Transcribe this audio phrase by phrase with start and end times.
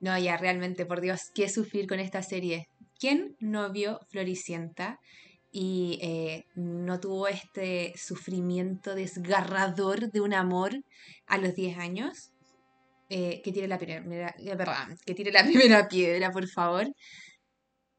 [0.00, 2.68] No, ya realmente, por Dios, qué sufrir con esta serie.
[2.98, 5.00] ¿Quién no vio Floricienta
[5.50, 10.72] y eh, no tuvo este sufrimiento desgarrador de un amor
[11.26, 12.30] a los 10 años?
[13.08, 14.56] Eh, que tire la primera, eh,
[15.06, 16.86] que tire la primera piedra, por favor.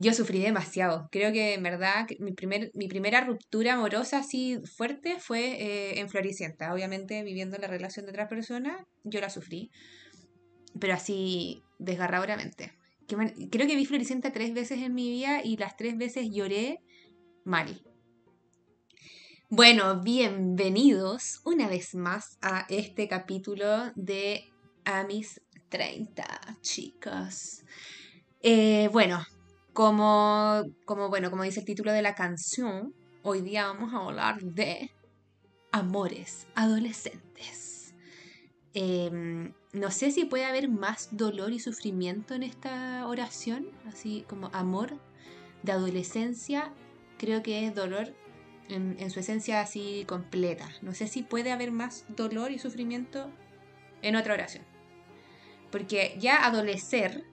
[0.01, 1.09] Yo sufrí demasiado.
[1.11, 6.73] Creo que en verdad mi, primer, mi primera ruptura amorosa así fuerte fue en Floricienta.
[6.73, 9.71] Obviamente viviendo la relación de otra persona, yo la sufrí.
[10.79, 12.73] Pero así desgarradoramente.
[13.07, 16.79] Creo que vi Floricienta tres veces en mi vida y las tres veces lloré
[17.43, 17.81] mal.
[19.49, 24.43] Bueno, bienvenidos una vez más a este capítulo de
[24.85, 26.23] A mis 30,
[26.61, 27.63] chicos.
[28.43, 29.25] Eh, bueno,
[29.73, 34.39] como, como, bueno, como dice el título de la canción, hoy día vamos a hablar
[34.41, 34.91] de
[35.71, 37.95] amores adolescentes.
[38.73, 44.49] Em, no sé si puede haber más dolor y sufrimiento en esta oración, así como
[44.51, 44.99] amor
[45.61, 46.73] de adolescencia,
[47.17, 48.13] creo que es dolor
[48.69, 50.69] en, su esencia así completa.
[50.81, 53.31] No sé si puede haber más dolor y sufrimiento
[54.01, 54.63] en otra oración.
[55.71, 57.25] Porque ya adolecer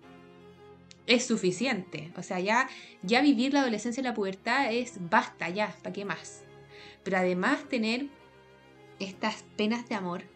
[1.06, 2.12] es suficiente.
[2.16, 2.68] O sea, ya,
[3.02, 6.42] ya vivir la adolescencia y la pubertad es basta, ya, ¿para qué más?
[7.02, 8.08] Pero además tener
[8.98, 10.35] estas penas de amor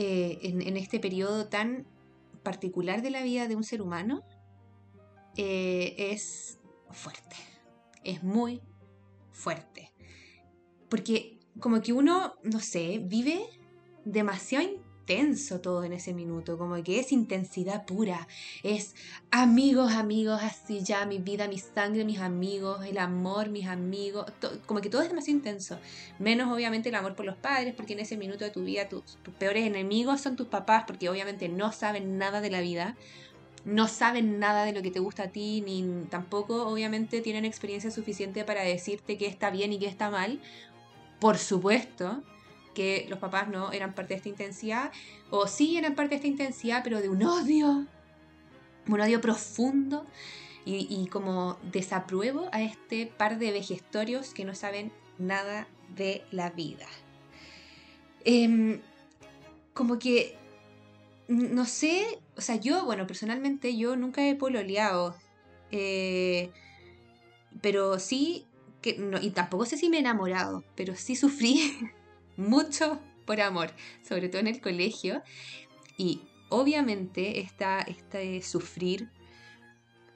[0.00, 1.84] eh, en, este periodo tan
[2.44, 4.22] particular de la vida de un ser humano
[5.36, 6.60] eh, es
[6.92, 7.34] fuerte.
[8.04, 8.62] Es muy
[9.32, 9.92] fuerte.
[10.88, 13.40] Porque como que uno, no sé, vive
[14.04, 14.68] demasiado
[15.08, 18.28] intenso todo en ese minuto, como que es intensidad pura,
[18.62, 18.94] es
[19.30, 24.26] amigos, amigos, así ya, mi vida, mi sangre, mis amigos, el amor, mis amigos,
[24.66, 25.78] como que todo es demasiado intenso,
[26.18, 29.16] menos obviamente el amor por los padres, porque en ese minuto de tu vida tus,
[29.22, 32.96] tus peores enemigos son tus papás, porque obviamente no saben nada de la vida,
[33.64, 37.90] no saben nada de lo que te gusta a ti, ni tampoco obviamente tienen experiencia
[37.90, 40.40] suficiente para decirte qué está bien y qué está mal.
[41.18, 42.22] Por supuesto
[42.78, 44.92] que los papás no eran parte de esta intensidad,
[45.30, 47.86] o sí eran parte de esta intensidad, pero de un odio,
[48.86, 50.06] un odio profundo
[50.64, 55.66] y, como desapruebo a este par de vejestorios que no saben nada
[55.96, 56.86] de la vida.
[58.24, 58.80] Em,
[59.74, 60.36] como que,
[61.26, 65.16] no sé, o sea, yo, bueno, personalmente yo nunca he pololeado,
[65.72, 66.52] eh,
[67.60, 68.46] pero sí,
[68.84, 71.90] y tampoco sé si me he enamorado, pero sí sufrí
[72.38, 73.70] mucho por amor,
[74.02, 75.22] sobre todo en el colegio.
[75.98, 79.10] Y obviamente esta, este sufrir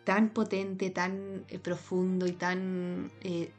[0.05, 3.53] tan potente, tan eh, profundo y tan, eh,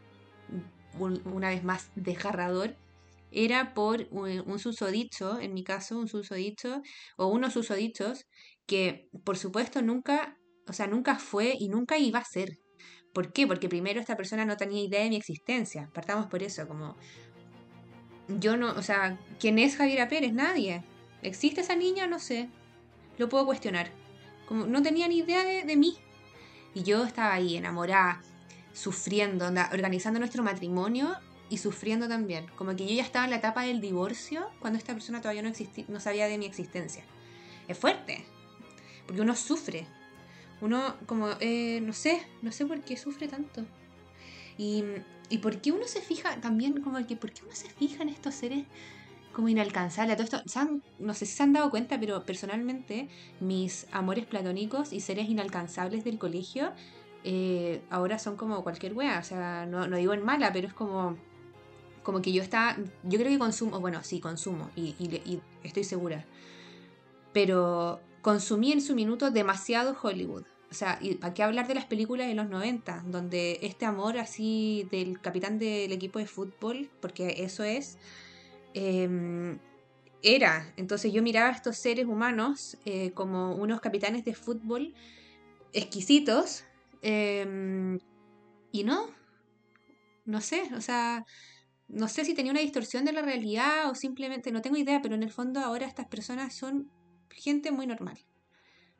[0.99, 2.75] un- una vez más, desgarrador,
[3.31, 6.81] era por un, un susodicho, en mi caso, un susodicho,
[7.17, 8.25] o unos susodichos,
[8.67, 10.37] que por supuesto nunca,
[10.67, 12.49] o sea, nunca fue y nunca iba a ser.
[13.13, 13.47] ¿Por qué?
[13.47, 15.89] Porque primero esta persona no tenía idea de mi existencia.
[15.93, 16.95] Partamos por eso, como
[18.27, 20.33] yo no, o sea, ¿quién es Javiera Pérez?
[20.33, 20.83] Nadie.
[21.21, 22.07] ¿Existe esa niña?
[22.07, 22.49] No sé.
[23.17, 23.91] Lo puedo cuestionar.
[24.47, 25.97] Como no tenía ni idea de, de mí.
[26.73, 28.21] Y yo estaba ahí enamorada,
[28.73, 31.15] sufriendo, onda, organizando nuestro matrimonio
[31.49, 32.47] y sufriendo también.
[32.55, 35.49] Como que yo ya estaba en la etapa del divorcio cuando esta persona todavía no,
[35.49, 37.03] existi- no sabía de mi existencia.
[37.67, 38.25] Es fuerte,
[39.05, 39.85] porque uno sufre.
[40.61, 43.65] Uno como, eh, no sé, no sé por qué sufre tanto.
[44.57, 44.83] Y,
[45.29, 48.09] y por qué uno se fija también, como que, ¿por qué uno se fija en
[48.09, 48.65] estos seres
[49.33, 50.13] como inalcanzables?
[50.13, 53.07] A Todo esto, ¿se han- no sé si se han dado cuenta, pero personalmente
[53.39, 56.71] mis amores platónicos y seres inalcanzables del colegio
[57.25, 59.19] eh, ahora son como cualquier wea.
[59.19, 61.15] O sea, no, digo en mala, pero es como,
[62.03, 66.25] como que yo estaba, yo creo que consumo, bueno, sí, consumo y estoy segura.
[67.33, 70.43] Pero consumí en su minuto demasiado Hollywood.
[70.73, 73.03] O sea, ¿y ¿para qué hablar de las películas de los 90?
[73.05, 77.99] Donde este amor así del capitán del equipo de fútbol, porque eso es,
[78.73, 79.59] eh,
[80.23, 80.73] era.
[80.75, 84.95] Entonces yo miraba a estos seres humanos eh, como unos capitanes de fútbol
[85.73, 86.63] exquisitos.
[87.03, 87.99] em,
[88.71, 89.11] y no,
[90.25, 91.23] no sé, o sea,
[91.87, 95.13] no sé si tenía una distorsión de la realidad o simplemente, no tengo idea, pero
[95.13, 96.89] en el fondo ahora estas personas son
[97.29, 98.17] gente muy normal.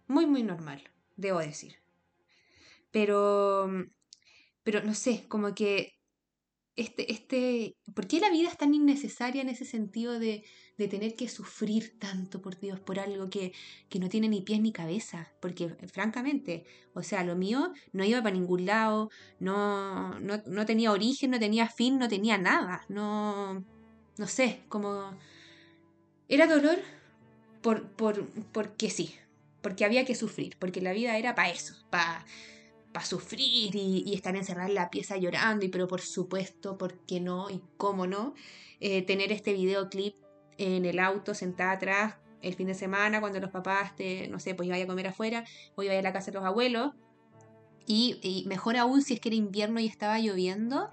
[0.07, 0.83] Muy, muy normal,
[1.15, 1.75] debo decir.
[2.91, 3.69] Pero,
[4.63, 5.93] pero no sé, como que
[6.75, 10.43] este, este, ¿por qué la vida es tan innecesaria en ese sentido de,
[10.77, 13.53] de tener que sufrir tanto, por Dios, por algo que,
[13.89, 15.31] que no tiene ni pies ni cabeza?
[15.39, 16.65] Porque, eh, francamente,
[16.95, 21.39] o sea, lo mío no iba para ningún lado, no, no, no tenía origen, no
[21.39, 23.63] tenía fin, no tenía nada, no,
[24.17, 25.15] no sé, como...
[26.27, 26.79] Era dolor
[27.61, 29.13] por, por, porque sí,
[29.63, 32.25] porque había que sufrir, porque la vida era para eso, para
[33.03, 37.19] sufrir y, y estar encerrada en la pieza llorando, y pero por supuesto, ¿por qué
[37.19, 37.49] no?
[37.49, 38.35] ¿Y cómo no?
[38.79, 40.15] Eh, tener este videoclip
[40.59, 44.53] en el auto, sentada atrás, el fin de semana, cuando los papás, te, no sé,
[44.53, 45.45] pues iba a comer afuera,
[45.75, 46.91] o iba a a la casa de los abuelos,
[47.87, 50.91] y, y mejor aún si es que era invierno y estaba lloviendo,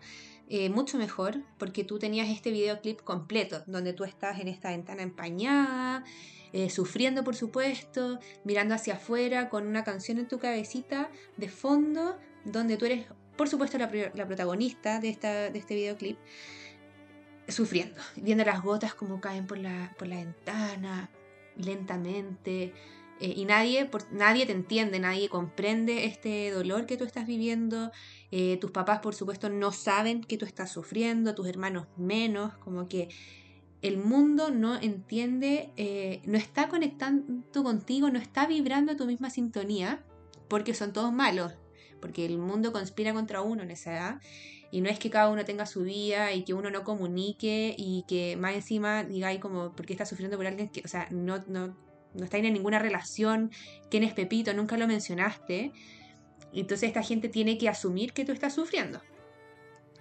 [0.49, 5.02] eh, mucho mejor, porque tú tenías este videoclip completo, donde tú estás en esta ventana
[5.02, 6.05] empañada,
[6.52, 12.19] eh, sufriendo por supuesto, mirando hacia afuera con una canción en tu cabecita de fondo,
[12.44, 13.06] donde tú eres
[13.41, 16.19] por supuesto la, protagonista de, esta, de este videoclip,
[17.49, 21.11] sufriendo, viendo las gotas como caen por la, por la ventana,
[21.56, 22.75] lentamente.
[23.19, 27.93] eh, y nadie, por, nadie te entiende, nadie comprende este dolor que tú estás viviendo.
[28.31, 32.88] eh, tus papás, por supuesto, no saben que tú estás sufriendo, tus hermanos menos, como
[32.88, 33.08] que
[33.82, 39.30] el mundo no entiende, eh, no está conectando contigo, no está vibrando a tu misma
[39.30, 40.02] sintonía,
[40.48, 41.54] porque son todos malos,
[42.00, 44.20] porque el mundo conspira contra uno en esa edad.
[44.72, 48.04] Y no es que cada uno tenga su vida y que uno no comunique y
[48.06, 51.42] que más encima digáis como, ¿por qué estás sufriendo por alguien que, o sea, no,
[51.48, 51.76] no,
[52.14, 53.50] no en ninguna relación?
[53.90, 54.54] ¿Quién es Pepito?
[54.54, 55.72] Nunca lo mencionaste.
[56.52, 59.00] Entonces esta gente tiene que asumir que tú estás sufriendo.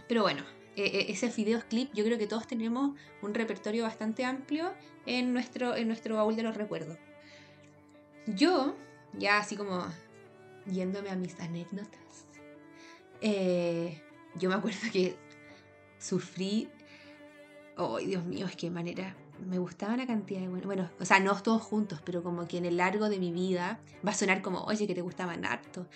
[0.07, 0.43] Pero bueno,
[0.79, 4.73] eh, eh, ese videoclip, yo creo que todos tenemos un repertorio bastante amplio
[5.05, 6.97] en nuestro, en nuestro baúl de los recuerdos.
[8.27, 8.77] Yo,
[9.17, 9.85] ya así como
[10.65, 12.25] yéndome a mis anécdotas,
[13.19, 14.01] eh,
[14.35, 15.17] yo me acuerdo que
[15.97, 16.69] sufrí,
[17.75, 21.19] oh Dios mío, es que manera, me gustaba una cantidad de bueno, bueno, o sea,
[21.19, 24.41] no todos juntos, pero como que en el largo de mi vida va a sonar
[24.41, 25.87] como, oye, que te gustaban harto.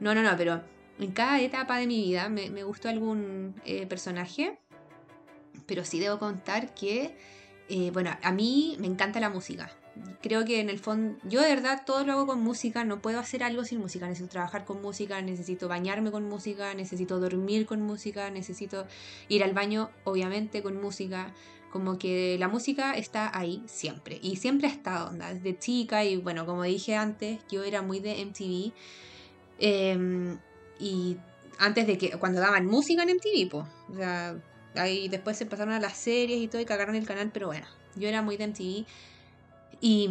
[0.00, 0.62] No, no, no, pero
[0.98, 4.58] en cada etapa de mi vida me, me gustó algún eh, personaje,
[5.66, 7.16] pero sí debo contar que,
[7.68, 9.70] eh, bueno, a mí me encanta la música.
[10.22, 13.18] Creo que en el fondo, yo de verdad todo lo hago con música, no puedo
[13.18, 17.82] hacer algo sin música, necesito trabajar con música, necesito bañarme con música, necesito dormir con
[17.82, 18.86] música, necesito
[19.28, 21.34] ir al baño, obviamente, con música.
[21.70, 26.16] Como que la música está ahí siempre, y siempre ha estado, onda, desde chica, y
[26.16, 28.72] bueno, como dije antes, yo era muy de MTV.
[29.58, 30.38] Em,
[30.82, 31.16] y
[31.58, 33.66] antes de que, cuando daban música en MTV, pues.
[33.90, 34.36] O sea,
[34.74, 37.66] ahí después se pasaron a las series y todo y cagaron el canal, pero bueno,
[37.94, 38.86] yo era muy de MTV.
[39.80, 40.10] Y,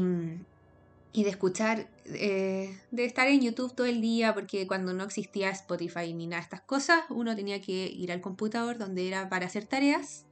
[1.14, 5.50] y de escuchar, eh, de estar en YouTube todo el día, porque cuando no existía
[5.50, 9.46] Spotify ni nada de estas cosas, uno tenía que ir al computador donde era para
[9.46, 10.26] hacer tareas,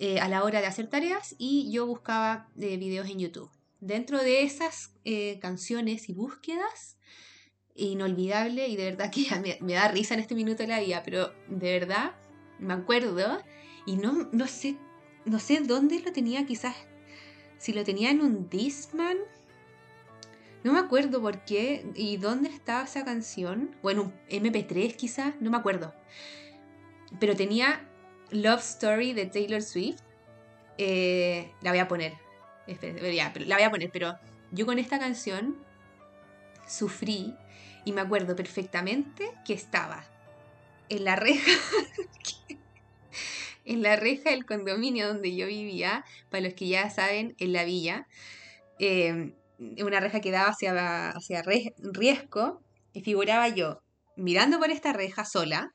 [0.00, 3.50] eh, a la hora de hacer tareas, y yo buscaba eh, videos en YouTube.
[3.80, 6.96] Dentro de esas eh, canciones y búsquedas,
[7.74, 11.32] inolvidable y de verdad que me, da risa en este minuto de la vida, pero
[11.48, 12.12] de verdad
[12.58, 13.42] me acuerdo
[13.86, 14.76] y no, no sé
[15.24, 16.74] no sé dónde lo tenía quizás
[17.58, 19.18] si lo tenía en un Discman
[20.64, 25.34] no me acuerdo por qué y dónde estaba esa canción o en un MP3 quizás
[25.40, 25.92] no me acuerdo.
[27.18, 27.88] Pero tenía
[28.30, 30.00] Love Story de Taylor Swift
[30.78, 32.14] Eh, la voy a poner
[32.66, 34.16] la voy a poner pero
[34.52, 35.56] yo con esta canción
[36.66, 37.34] sufrí
[37.84, 40.04] y me acuerdo perfectamente que estaba
[40.88, 41.50] en la reja,
[43.64, 47.64] en la reja del condominio donde yo vivía, para los que ya saben, en la
[47.64, 48.06] villa,
[48.78, 52.62] eh, una reja que daba hacia, hacia Riesco,
[52.92, 53.82] y figuraba yo
[54.16, 55.74] mirando por esta reja sola,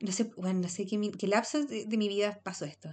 [0.00, 2.88] no sé, bueno, no sé qué lapso de, de mi vida pasó esto,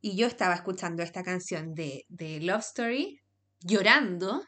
[0.00, 3.20] y yo estaba escuchando esta canción de, de Love Story,
[3.60, 4.42] llorando,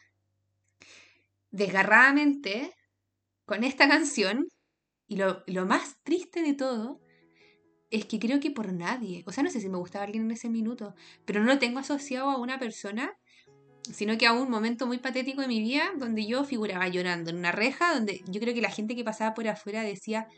[1.51, 2.73] desgarradamente,
[3.50, 4.47] con esta canción
[5.09, 7.00] y lo, lo más triste de todo
[7.90, 10.30] es que creo que por nadie, o sea, no sé si me gustaba alguien en
[10.30, 13.12] ese minuto, pero no lo tengo asociado a una persona,
[13.92, 17.38] sino que a un momento muy patético de mi vida donde yo figuraba llorando en
[17.38, 20.28] una reja, donde yo creo que la gente que pasaba por afuera decía,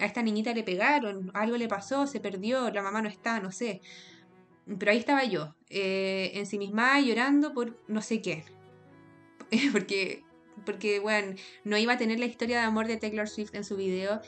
[0.00, 3.52] a esta niñita le pegaron, algo le pasó, se perdió, la mamá no está, no
[3.52, 3.80] sé.
[4.76, 8.42] Pero ahí estaba yo, eh, ensimismada llorando por no sé qué.
[9.70, 10.24] Porque
[10.64, 13.76] porque, bueno, no iba a tener la historia de amor de Taylor Swift en su
[13.76, 14.20] video,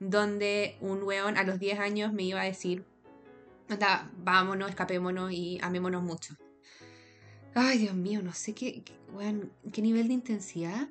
[0.00, 2.84] donde un weón a los 10 años me iba a decir,
[3.68, 6.34] anda, vámonos, escapémonos y amémonos mucho.
[7.54, 8.94] Ay, Dios mío, no sé qué, qué,
[9.72, 10.88] qué nivel de intensidad.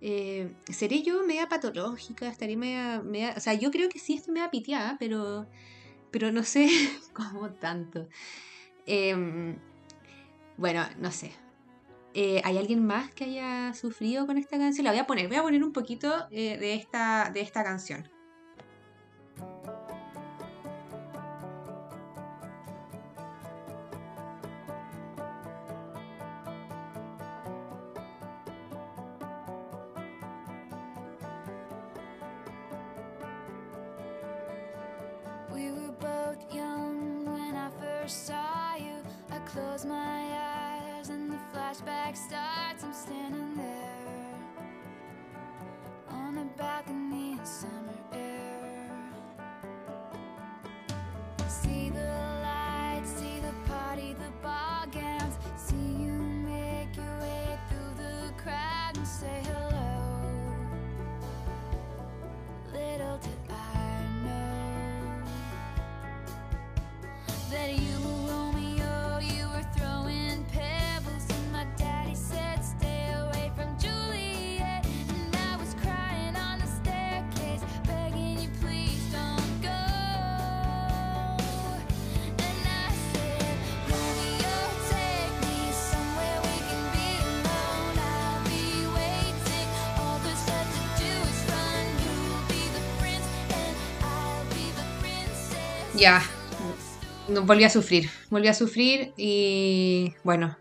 [0.00, 2.28] Eh, ¿Seré yo media patológica?
[2.28, 5.46] ¿Estaré media, media- O sea, yo creo que sí estoy media piteada, pero,
[6.10, 6.68] pero no sé
[7.12, 8.08] cómo tanto.
[8.86, 9.56] Em,
[10.56, 11.32] bueno, no sé.
[12.14, 14.84] Eh, ¿Hay alguien más que haya sufrido con esta canción?
[14.84, 18.08] La voy a poner, voy a poner un poquito eh, de, esta, de esta canción.
[97.44, 98.08] Volví a sufrir.
[98.30, 100.56] Volví a sufrir y bueno.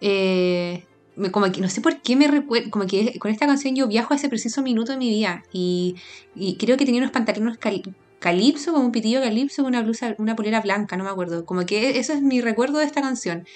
[0.00, 0.84] eh,
[1.32, 2.70] como que no sé por qué me recuerdo.
[2.70, 5.42] Como que con esta canción yo viajo a ese preciso minuto de mi vida.
[5.52, 5.96] Y,
[6.34, 7.82] y creo que tenía unos pantalones cal-
[8.20, 11.44] calipso, como un pitillo calipso, una blusa, una polera blanca, no me acuerdo.
[11.44, 13.46] Como que eso es mi recuerdo de esta canción.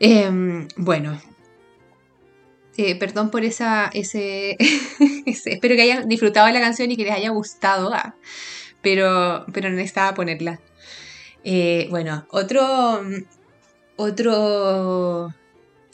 [0.00, 1.20] Em, bueno.
[2.76, 4.56] Eh, perdón por esa, ese,
[5.26, 7.92] Espero que hayan disfrutado de la canción y que les haya gustado.
[7.92, 8.14] ah,
[8.82, 10.60] pero, pero necesitaba ponerla.
[11.44, 13.00] Eh, bueno, otro,
[13.96, 15.32] otro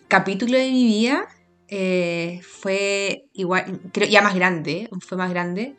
[0.09, 1.29] capítulo de mi vida
[1.69, 5.77] eh, fue igual, creo ya más grande, fue más grande.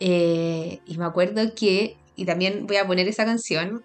[0.00, 3.84] Eh, y me acuerdo que, y también voy a poner esa canción,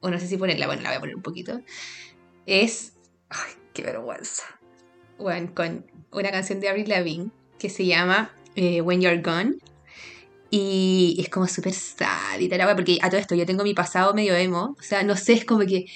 [0.00, 1.60] o no sé si ponerla, bueno, la voy a poner un poquito.
[2.46, 2.94] Es,
[3.28, 4.44] ay, qué vergüenza.
[5.18, 9.56] Bueno, con una canción de Avril Lavigne que se llama When You're Gone.
[10.50, 14.34] Y es como súper tal, wea, porque a todo esto yo tengo mi pasado medio
[14.34, 14.76] emo.
[14.78, 15.86] O sea, no sé, es como que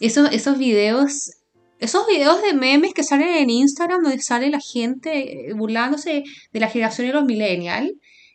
[0.00, 1.32] esos, esos videos,
[1.78, 6.60] esos videos de memes que salen en Instagram donde sale la gente eh, burlándose de
[6.60, 7.92] la generación de los millennials,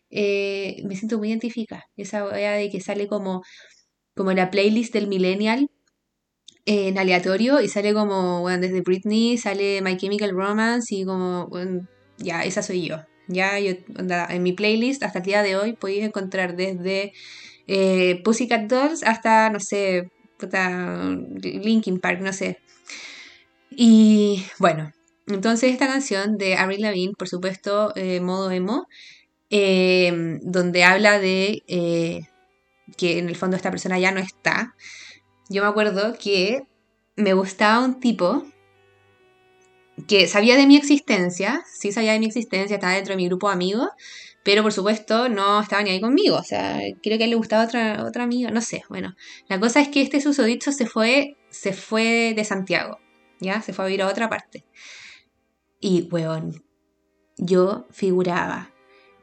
[0.09, 1.85] eh, me siento muy identificada.
[1.95, 3.43] Esa wea de que sale como,
[4.15, 5.69] como la playlist del millennial
[6.65, 11.87] en aleatorio y sale como, bueno, desde Britney, sale My Chemical Romance y como, bueno,
[12.17, 12.97] ya, esa soy yo.
[13.31, 17.13] Ya, yo, en mi playlist hasta el día de hoy podéis encontrar desde
[17.67, 20.09] eh, Pussycat Dolls hasta, no sé,
[21.41, 22.59] Linkin Park, no sé.
[23.69, 24.91] Y bueno,
[25.27, 28.87] entonces esta canción de Avril Lavigne, por supuesto, eh, modo emo,
[29.49, 32.21] eh, donde habla de eh,
[32.97, 34.75] que en el fondo esta persona ya no está.
[35.49, 36.63] Yo me acuerdo que
[37.15, 38.45] me gustaba un tipo
[40.07, 43.47] que sabía de mi existencia, sí sabía de mi existencia, estaba dentro de mi grupo
[43.47, 43.89] de amigos,
[44.43, 47.35] pero por supuesto no estaba ni ahí conmigo, o sea, creo que a él le
[47.35, 49.15] gustaba otra, otra amiga, no sé, bueno,
[49.47, 52.99] la cosa es que este susodicho se fue, se fue de Santiago,
[53.39, 53.61] ¿ya?
[53.61, 54.65] Se fue a vivir a otra parte.
[55.79, 56.63] Y, weón,
[57.37, 58.71] yo figuraba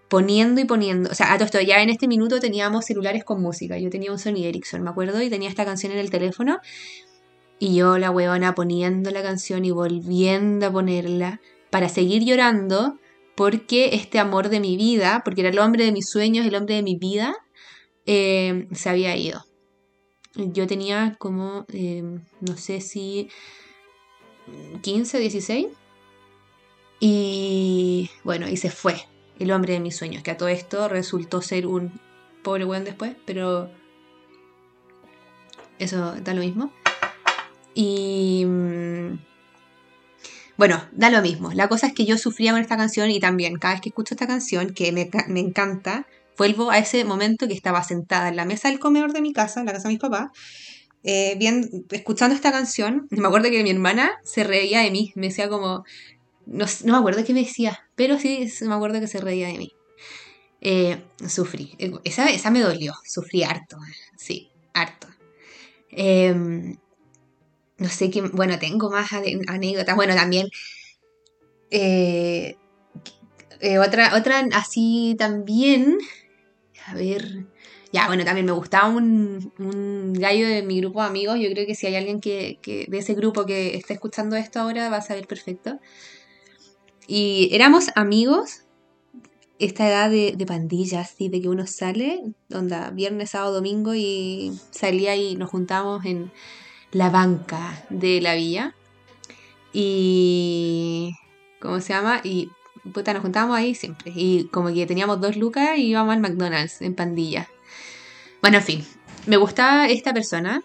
[0.08, 3.78] poniendo y poniendo, o sea, a todo ya en este minuto teníamos celulares con música,
[3.78, 6.60] yo tenía un Sony Ericsson, me acuerdo, y tenía esta canción en el teléfono,
[7.58, 12.98] y yo, la huevona, poniendo la canción y volviendo a ponerla para seguir llorando
[13.34, 16.76] porque este amor de mi vida, porque era el hombre de mis sueños, el hombre
[16.76, 17.36] de mi vida,
[18.06, 19.44] eh, se había ido.
[20.34, 22.02] Yo tenía como, eh,
[22.40, 23.28] no sé si
[24.82, 25.66] 15, 16.
[27.00, 28.96] Y bueno, y se fue
[29.38, 32.00] el hombre de mis sueños, que a todo esto resultó ser un
[32.42, 33.70] pobre weón después, pero
[35.78, 36.72] eso da lo mismo.
[37.74, 39.18] Y mm,
[40.56, 41.52] bueno, da lo mismo.
[41.52, 44.14] La cosa es que yo sufría con esta canción y también cada vez que escucho
[44.14, 46.06] esta canción, que me, me encanta,
[46.36, 49.60] vuelvo a ese momento que estaba sentada en la mesa del comedor de mi casa,
[49.60, 50.30] en la casa de mis papás,
[51.04, 55.28] eh, bien, escuchando esta canción, me acuerdo que mi hermana se reía de mí, me
[55.28, 55.84] decía como,
[56.46, 59.58] no, no me acuerdo qué me decía, pero sí me acuerdo que se reía de
[59.58, 59.72] mí.
[60.60, 63.78] Eh, sufrí, Eh, esa, esa me dolió, sufrí harto,
[64.16, 65.06] sí, harto.
[65.90, 66.76] Em,
[67.78, 70.48] no sé qué, bueno, tengo más anécdotas, bueno, también
[71.70, 72.56] eh,
[73.60, 75.98] eh, otra, otra así también,
[76.86, 77.46] a ver,
[77.92, 81.38] ya, bueno, también me gustaba un, un gallo de mi grupo de amigos.
[81.40, 84.60] Yo creo que si hay alguien que, que de ese grupo que está escuchando esto
[84.60, 85.78] ahora va a saber perfecto.
[87.06, 88.64] Y éramos amigos,
[89.58, 94.52] esta edad de, de pandillas, así, de que uno sale, onda, viernes, sábado, domingo, y
[94.70, 96.30] salía y nos juntábamos en
[96.92, 98.74] la banca de la villa.
[99.72, 101.12] Y.
[101.60, 102.20] ¿Cómo se llama?
[102.22, 102.50] Y
[102.92, 104.12] puta, nos juntábamos ahí siempre.
[104.14, 107.48] Y como que teníamos dos lucas y íbamos al McDonald's en pandilla.
[108.40, 108.86] Bueno, en fin.
[109.26, 110.62] Me gustaba esta persona.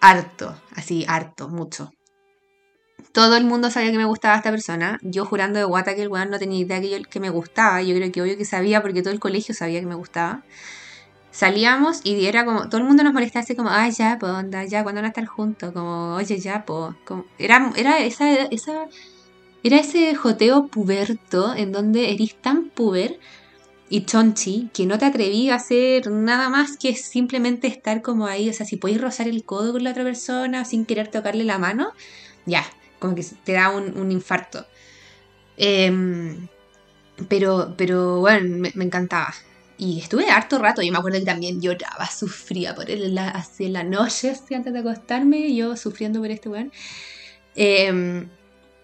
[0.00, 0.58] Harto.
[0.74, 1.92] Así, harto, mucho.
[3.12, 4.98] Todo el mundo sabía que me gustaba esta persona.
[5.02, 7.82] Yo jurando de guata que el weón no tenía idea que, yo, que me gustaba.
[7.82, 10.42] Yo creo que obvio que sabía porque todo el colegio sabía que me gustaba.
[11.30, 14.64] Salíamos y era como, todo el mundo nos molestaba así como, ay ya, po, onda,
[14.64, 15.72] ya, cuando van a estar juntos?
[15.72, 16.94] Como, oye ya, po.
[17.04, 18.86] Como, era, era esa, esa,
[19.62, 23.18] era ese joteo puberto en donde eres tan puber
[23.90, 28.48] y chonchi que no te atreví a hacer nada más que simplemente estar como ahí.
[28.48, 31.58] O sea, si podéis rozar el codo con la otra persona sin querer tocarle la
[31.58, 31.92] mano,
[32.46, 32.64] ya,
[32.98, 34.66] como que te da un, infarto.
[35.56, 36.48] Em,
[37.28, 39.34] pero, pero bueno, me encantaba.
[39.78, 43.74] Y estuve harto rato, yo me acuerdo que también lloraba, sufría por él así en
[43.74, 46.72] la noche, así antes de acostarme, yo sufriendo por este weón.
[47.54, 48.28] Em,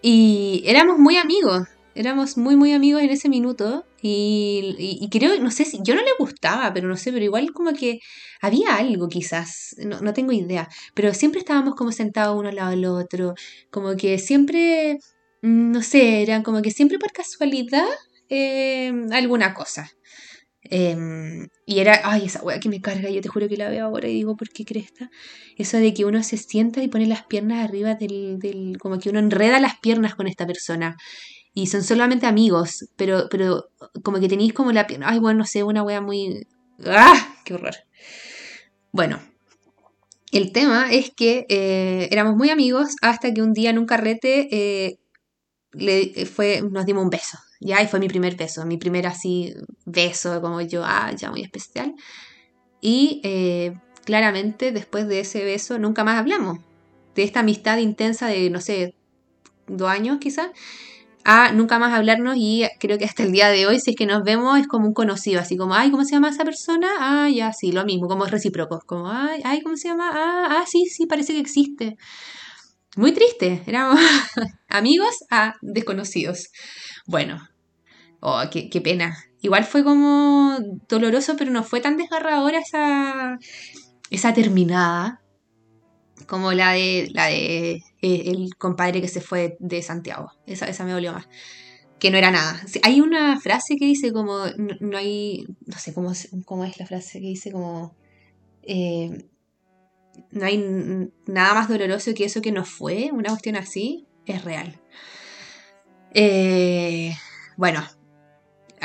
[0.01, 3.85] y éramos muy amigos, éramos muy, muy amigos en ese minuto.
[4.01, 7.25] Y, y- y creo, no sé si, yo no le gustaba, pero no sé, pero
[7.25, 7.99] igual como que
[8.41, 10.69] había algo quizás, no, no tengo idea.
[10.93, 13.33] Pero siempre estábamos como sentados uno al lado del otro,
[13.71, 14.99] como que siempre,
[15.41, 17.85] mm, no sé, eran como que siempre por casualidad
[18.29, 19.89] eh, alguna cosa.
[20.69, 23.85] Em, y era, ay, esa weá que me carga, yo te juro que la veo
[23.85, 25.09] ahora y digo, ¿por qué cresta?
[25.57, 29.19] Eso de que uno se sienta y pone las piernas arriba del, como que uno
[29.19, 30.97] enreda las piernas con esta persona.
[31.53, 33.69] Y son solamente amigos, pero, pero
[34.03, 36.47] como que tenéis como la pierna, ay, bueno, no sé, una weá muy...
[36.85, 37.35] ¡Ah!
[37.45, 37.75] ¡Qué horror!
[38.91, 39.21] Bueno,
[40.31, 44.49] el tema es que eh, éramos muy amigos hasta que un día en un carrete
[44.51, 44.99] eh,
[45.71, 47.37] le, fue, nos dimos un beso.
[47.65, 51.41] Ya, y fue mi primer beso, mi primer así beso, como yo, ah, ya muy
[51.41, 51.95] especial.
[52.79, 53.73] Y eh,
[54.03, 56.59] claramente después de ese beso nunca más hablamos.
[57.15, 58.93] De esta amistad intensa de, no sé,
[59.65, 60.51] dos años quizás,
[61.23, 64.05] a nunca más hablarnos y creo que hasta el día de hoy, si es que
[64.05, 66.87] nos vemos, es como un conocido, así como, ay, ¿cómo se llama esa persona?
[66.99, 70.11] Ah, ya, sí, lo mismo, como es recíproco, como, ay, ay, ¿cómo se llama?
[70.13, 71.97] Ah, ah, sí, sí, parece que existe.
[72.95, 73.99] Muy triste, éramos
[74.69, 76.49] amigos a desconocidos.
[77.07, 77.39] Bueno,
[78.19, 79.17] oh, qué, qué pena.
[79.41, 80.57] Igual fue como
[80.89, 83.37] doloroso, pero no fue tan desgarradora esa,
[84.09, 85.21] esa terminada
[86.27, 90.31] como la de la de eh, el compadre que se fue de Santiago.
[90.45, 91.27] Esa, esa me dolió más.
[91.99, 92.61] Que no era nada.
[92.83, 95.45] Hay una frase que dice como no, hay.
[95.65, 96.11] No sé cómo,
[96.45, 97.95] cómo es la frase que dice como.
[98.63, 99.25] eh,
[100.31, 100.57] no hay
[101.27, 103.09] nada más doloroso que eso que no fue.
[103.11, 104.07] Una cuestión así.
[104.25, 104.81] Es real.
[106.13, 107.13] Eh,
[107.57, 107.85] bueno,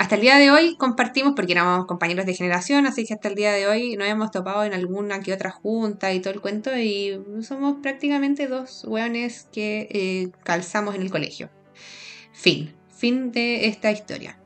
[0.01, 3.35] hasta el día de hoy compartimos, porque éramos compañeros de generación, así que hasta el
[3.35, 6.75] día de hoy nos hemos topado en alguna que otra junta y todo el cuento,
[6.75, 11.51] y somos prácticamente dos hueones que eh, calzamos en el colegio.
[12.33, 14.39] Fin, fin de esta historia.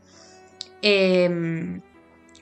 [0.82, 1.80] Eh,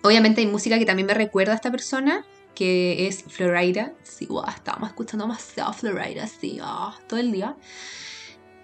[0.02, 3.92] obviamente hay música que también me recuerda a esta persona, que es Florida.
[4.04, 7.56] Sí, estábamos escuchando demasiado Florida, sí, ah, todo el día.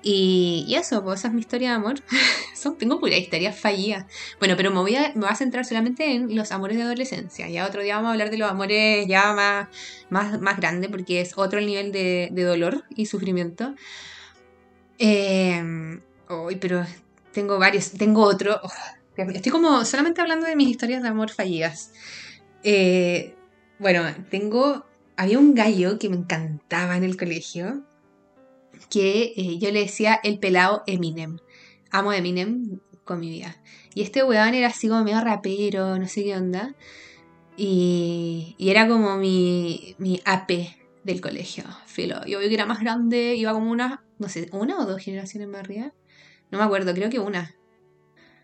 [0.03, 1.97] Y, eso, pues esa es mi historia de amor.
[2.79, 4.07] Tengo pura historia fallida.
[4.39, 7.49] Bueno, pero me voy, a, me voy a centrar solamente en los amores de adolescencia.
[7.49, 9.69] Ya otro día vamos a hablar de los amores ya más,
[10.11, 13.75] más, más grandes, porque es otro el nivel de, dolor y sufrimiento.
[14.99, 16.01] Eh,
[16.61, 16.85] pero
[17.33, 17.93] tengo varios.
[17.93, 18.61] Tengo otro.
[19.17, 21.93] estoy como solamente hablando de mis historias de amor fallidas.
[22.63, 23.35] Eh,
[23.79, 24.85] bueno, tengo.
[25.17, 27.85] Había un gallo que me encantaba en el colegio.
[28.91, 31.39] Que eh, yo le decía el pelado Eminem
[31.91, 33.57] amo Eminem con mi vida.
[33.95, 36.75] Y este weón era así como medio rapero, no sé qué onda.
[37.57, 40.53] Y, y era como mi, mi AP
[41.05, 41.65] del colegio.
[41.87, 42.25] Filo.
[42.27, 45.49] Yo vi que era más grande, iba como una, no sé, una o dos generaciones
[45.49, 45.93] más arriba.
[46.51, 47.55] No me acuerdo, creo que una.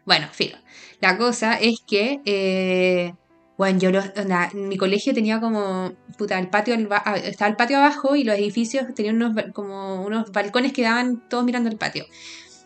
[0.04, 0.58] Bueno, filo.
[1.00, 3.14] La cosa es que eh,
[3.56, 7.76] Bueno, yo los, onda, mi colegio tenía como, puta, el patio, ah, estaba el patio
[7.76, 12.04] abajo y los edificios tenían unos, como unos balcones que daban todos mirando el patio.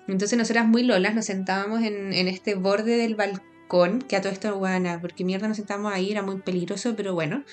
[0.06, 4.32] Entonces nosotras muy lolas nos sentábamos en, en este borde del balcón, que a todo
[4.32, 7.44] esto, buena, porque mierda nos sentábamos ahí, era muy peligroso, pero bueno,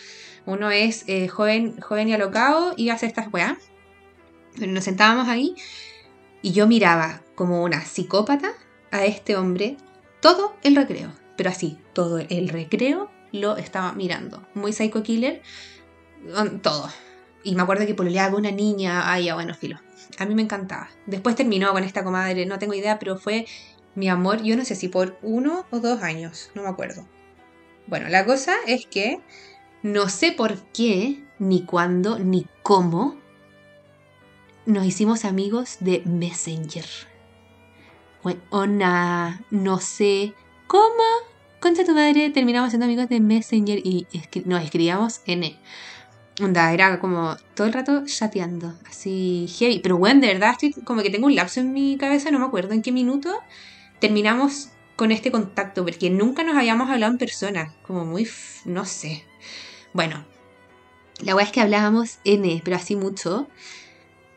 [0.45, 3.57] uno es eh, joven, joven y alocado y hace estas weas.
[4.57, 5.55] Pero nos sentábamos ahí
[6.41, 8.53] y yo miraba como una psicópata
[8.91, 9.75] a este hombre
[10.21, 14.45] todo el recreo, pero así, todo el recreo lo estaba mirando.
[14.53, 15.41] Muy psycho killer,
[16.61, 16.89] todo.
[17.43, 19.79] Y me acuerdo que pololeaba con una niña, ay, ya bueno, filo.
[20.17, 20.89] A mí me encantaba.
[21.05, 23.45] Después terminó con esta comadre, no tengo idea, pero fue
[23.93, 27.07] mi amor, yo no sé si por uno o dos años, no me acuerdo.
[27.87, 29.21] Bueno, la cosa es que
[29.83, 33.19] no sé por qué, ni cuándo, ni cómo
[34.65, 36.85] nos hicimos amigos de Messenger.
[38.49, 40.33] Ona, no sé
[40.65, 41.03] cómo,
[41.65, 44.05] concha tu madre, terminamos siendo amigos de Messenger y
[44.45, 45.57] nos escribíamos N.
[46.39, 49.79] Onda, era como todo el rato chateando, así heavy.
[49.79, 52.45] Pero bueno, de verdad, estoy como que tengo un lapso en mi cabeza, no me
[52.45, 53.41] acuerdo en qué minuto
[53.97, 58.29] terminamos con este contacto, porque nunca nos habíamos hablado en persona, como muy,
[58.65, 59.25] no sé.
[59.91, 60.23] Bueno,
[61.21, 63.47] la weá es que hablábamos N, pero así mucho.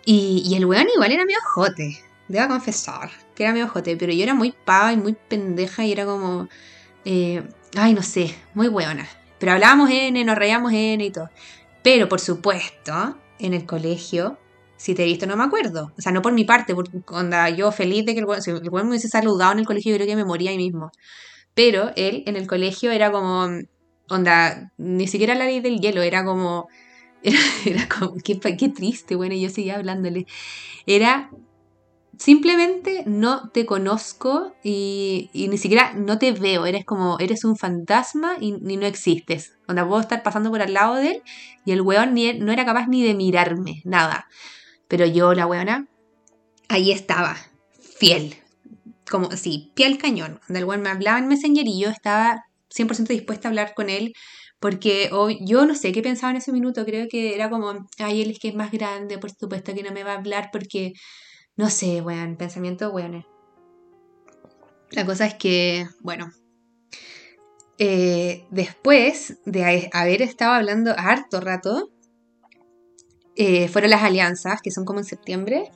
[0.06, 4.14] Y, y el weón igual era medio jote, debo confesar, que era medio jote, pero
[4.14, 6.48] yo era muy pava y muy pendeja y era como,
[7.10, 7.42] eh,
[7.74, 9.08] ay, no sé, muy weona.
[9.38, 11.30] Pero hablábamos N, nos reíamos N y todo.
[11.82, 14.38] Pero por supuesto, en el colegio,
[14.76, 15.90] si te he visto, no me acuerdo.
[15.96, 17.00] O sea, no por mi parte, porque
[17.56, 20.06] yo feliz de que el weón, si me hubiese saludado en el colegio, yo creo
[20.06, 20.92] que me moría ahí mismo.
[21.54, 23.48] Pero él en el colegio era como,
[24.10, 26.68] onda, ni siquiera la ley del hielo, era como,
[27.22, 30.26] era, era como, qué, qué triste, bueno, yo seguía hablándole.
[30.86, 31.30] Era
[32.18, 38.36] simplemente no te conozco y, ni siquiera no te veo, eres como, eres un fantasma
[38.40, 39.54] y, no existes.
[39.66, 41.22] Onda, puedo estar pasando por al lado de él
[41.64, 44.26] y el weón ni, no era capaz ni de mirarme, nada.
[44.88, 45.86] Pero yo, la weona,
[46.68, 47.36] ahí estaba,
[47.98, 48.36] fiel.
[49.08, 50.40] Como, sí, pie al cañón.
[50.48, 53.90] Donde el weón me hablaba en Messenger y yo estaba 100% dispuesta a hablar con
[53.90, 54.12] él.
[54.60, 56.84] Porque hoy, yo no sé qué pensaba en ese minuto.
[56.84, 59.92] Creo que era como, ay, él es que es más grande, por supuesto que no
[59.92, 60.94] me va a hablar porque,
[61.58, 63.26] no sé, weón, pensamiento, weón.
[64.92, 66.32] La cosa es que, bueno,
[67.78, 71.90] eh, después de ha- haber estado hablando harto rato,
[73.36, 75.70] eh, fueron las alianzas, que son como en septiembre,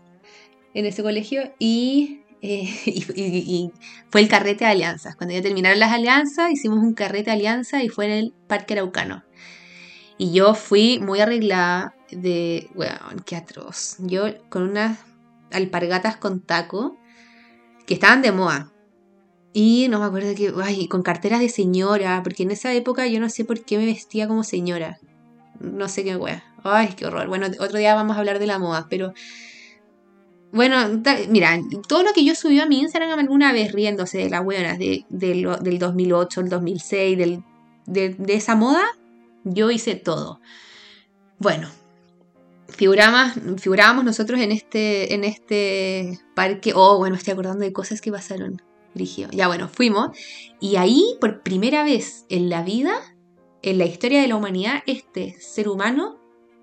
[0.73, 3.71] en ese colegio, y, eh, y
[4.11, 5.17] fue el carrete de alianzas.
[5.17, 8.75] Cuando ya terminaron las alianzas, hicimos un carrete de alianza y fue en el Parque
[8.75, 9.25] Araucano.
[10.17, 13.97] Y yo fui muy arreglada de, weón, qué atroz.
[13.99, 14.99] Yo con unas
[15.53, 16.97] alpargatas con taco
[17.87, 18.73] que estaban de moda.
[19.53, 23.21] Y no me acuerdo que, ay, con carteras de señora, porque en esa época yo
[23.21, 24.99] no sé por qué me vestía como señora.
[25.61, 26.43] No sé qué wea.
[26.65, 27.29] Ay, qué horror.
[27.29, 29.13] Bueno, otro día vamos a hablar de la moda, pero.
[30.53, 34.45] Bueno, mira, todo lo que yo subí a mi Instagram alguna vez riéndose de las
[34.45, 37.45] weonas de, del 2008, el 2006, del,
[37.87, 38.85] de, de esa moda,
[39.45, 40.41] yo hice todo.
[41.39, 41.69] Bueno,
[42.75, 46.73] figurábamos nosotros en este, en este parque.
[46.75, 48.61] Oh, bueno, estoy acordando de cosas que pasaron.
[48.95, 49.29] Brigio.
[49.33, 50.17] Ya bueno, fuimos.
[50.61, 52.93] Y ahí, por primera vez en la vida,
[53.63, 56.19] en la historia de la humanidad, este ser humano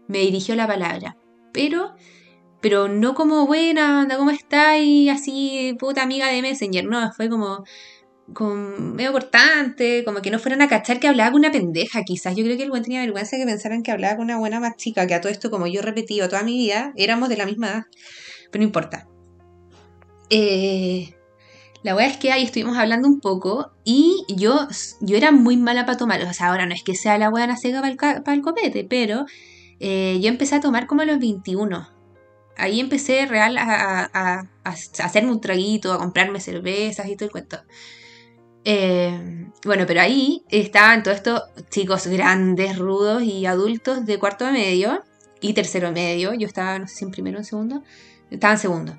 [0.07, 1.17] me dirigió la palabra.
[1.51, 1.95] Pero,
[2.61, 4.77] pero no como buena, ¿cómo está?
[4.77, 6.85] Y así, puta amiga de Messenger.
[6.85, 7.63] No, fue como,
[8.33, 12.35] como medio cortante, como que no fueran a cachar que hablaba con una pendeja, quizás.
[12.35, 14.75] Yo creo que el buen tenía vergüenza que pensaran que hablaba con una buena más
[14.77, 17.45] chica, que a todo esto, como yo he repetido toda mi vida, éramos de la
[17.45, 17.83] misma edad.
[18.51, 19.07] Pero no importa.
[20.29, 21.15] Eh,
[21.83, 24.67] la verdad es que ahí estuvimos hablando un poco y yo,
[25.01, 26.21] yo era muy mala para tomar.
[26.23, 27.81] O sea, ahora no es que sea la buena seca
[28.23, 29.25] para el, copete, pero
[29.79, 31.87] eh, yo empecé a tomar como a los 21.
[32.57, 37.31] Ahí empecé real a- a- a hacerme un traguito, a comprarme cervezas y todo el
[37.31, 37.59] cuento.
[38.65, 44.51] Eh, bueno, pero ahí estaban todos estos chicos grandes, rudos y adultos de cuarto de
[44.51, 45.03] medio
[45.41, 46.33] y tercero medio.
[46.33, 47.83] Yo estaba, no sé si en primero o en segundo.
[48.29, 48.97] Estaba en segundo.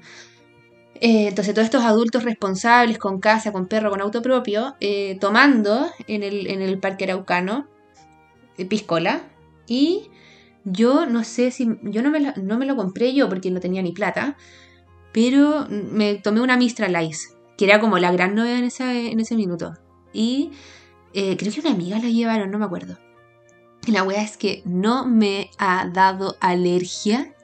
[1.01, 5.91] Eh, entonces, todos estos adultos responsables, con casa, con perro, con auto propio, eh, tomando
[6.07, 7.67] en el, parque araucano
[8.59, 9.23] eh, piscola.
[9.67, 10.11] Y
[10.65, 11.79] yo no sé si.
[11.83, 14.37] Yo no me, lo, no me lo compré yo porque no tenía ni plata.
[15.13, 19.21] Pero me tomé una Mistral Ice, que era como la gran novedad en ese, en
[19.21, 19.75] ese minuto.
[20.15, 20.53] Y
[21.13, 22.97] eh, creo que una amiga la llevaron, no me acuerdo.
[23.87, 27.35] Y la wea es que no me ha dado alergia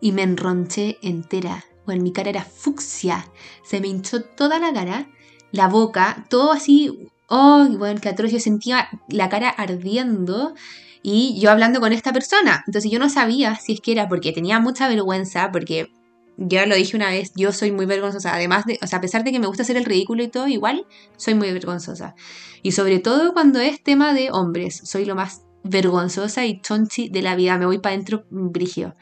[0.00, 1.64] y me enronché entera.
[1.86, 3.26] Bueno, mi cara era fucsia.
[3.64, 5.08] Se me hinchó toda la cara,
[5.50, 10.54] la boca, todo así Oh, bueno, que atroz, yo sentía la cara ardiendo
[11.02, 12.62] y yo hablando con esta persona.
[12.68, 15.90] Entonces yo no sabía si es que era porque tenía mucha vergüenza, porque
[16.36, 18.34] ya lo dije una vez, yo soy muy vergonzosa.
[18.34, 20.48] Además de, o sea, a pesar de que me gusta hacer el ridículo y todo,
[20.48, 22.14] igual soy muy vergonzosa.
[22.62, 27.22] Y sobre todo cuando es tema de hombres, soy lo más vergonzosa y chonchi de
[27.22, 27.58] la vida.
[27.58, 28.96] Me voy para adentro brigio.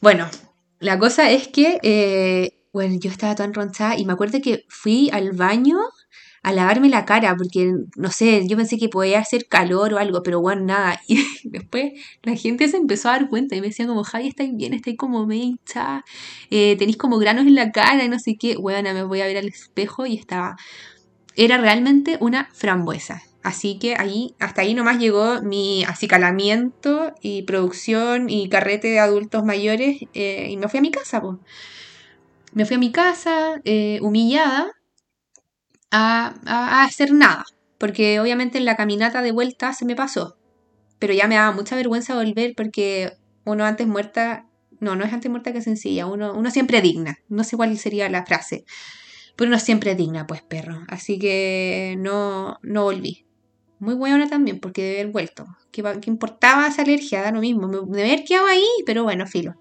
[0.00, 0.28] Bueno,
[0.78, 5.10] la cosa es que, eh, bueno, yo estaba tan ronchada y me acuerdo que fui
[5.12, 5.78] al baño
[6.42, 10.22] a lavarme la cara, porque no sé, yo pensé que podía hacer calor o algo,
[10.22, 11.00] pero bueno, nada.
[11.08, 14.56] Y después la gente se empezó a dar cuenta y me decía como, Javi, estáis
[14.56, 16.04] bien, estáis como mecha,
[16.50, 18.56] eh, tenéis como granos en la cara y no sé qué.
[18.56, 20.56] Bueno, me voy a ver al espejo y estaba.
[21.36, 23.22] Era realmente una frambuesa.
[23.42, 29.44] Así que ahí, hasta ahí nomás llegó mi acicalamiento y producción y carrete de adultos
[29.44, 31.36] mayores eh, y me fui a mi casa, pues.
[32.52, 34.72] Me fui a mi casa, eh, humillada,
[35.90, 37.44] a, hacer nada,
[37.78, 40.36] porque obviamente en la caminata de vuelta se me pasó,
[40.98, 43.12] pero ya me daba mucha vergüenza volver porque
[43.44, 44.46] uno antes muerta,
[44.80, 48.08] no, no es antes muerta que sencilla, uno, uno siempre digna, no sé cuál sería
[48.08, 48.64] la frase,
[49.36, 53.26] pero uno siempre digna, pues perro, así que no, no volví.
[53.78, 55.46] Muy buena también, porque de haber vuelto.
[55.72, 57.22] ¿Qué, qué importaba esa alergia?
[57.22, 57.66] Da lo mismo.
[57.86, 59.54] De haber quedado ahí, pero bueno, filo.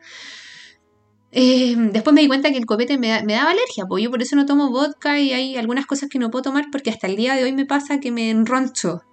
[1.31, 4.45] Eh, después me di cuenta que el copete me, daba alergia, yo por eso no
[4.45, 7.43] tomo vodka y hay algunas cosas que no puedo tomar porque hasta el día de
[7.43, 9.03] hoy me pasa que me enroncho.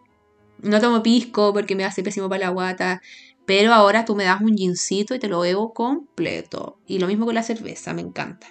[0.62, 3.02] No tomo pisco porque me hace pésimo para la guata,
[3.44, 6.79] pero ahora tú me das un gincito y te lo bebo completo.
[6.87, 8.48] Y lo mismo con la cerveza, me encanta.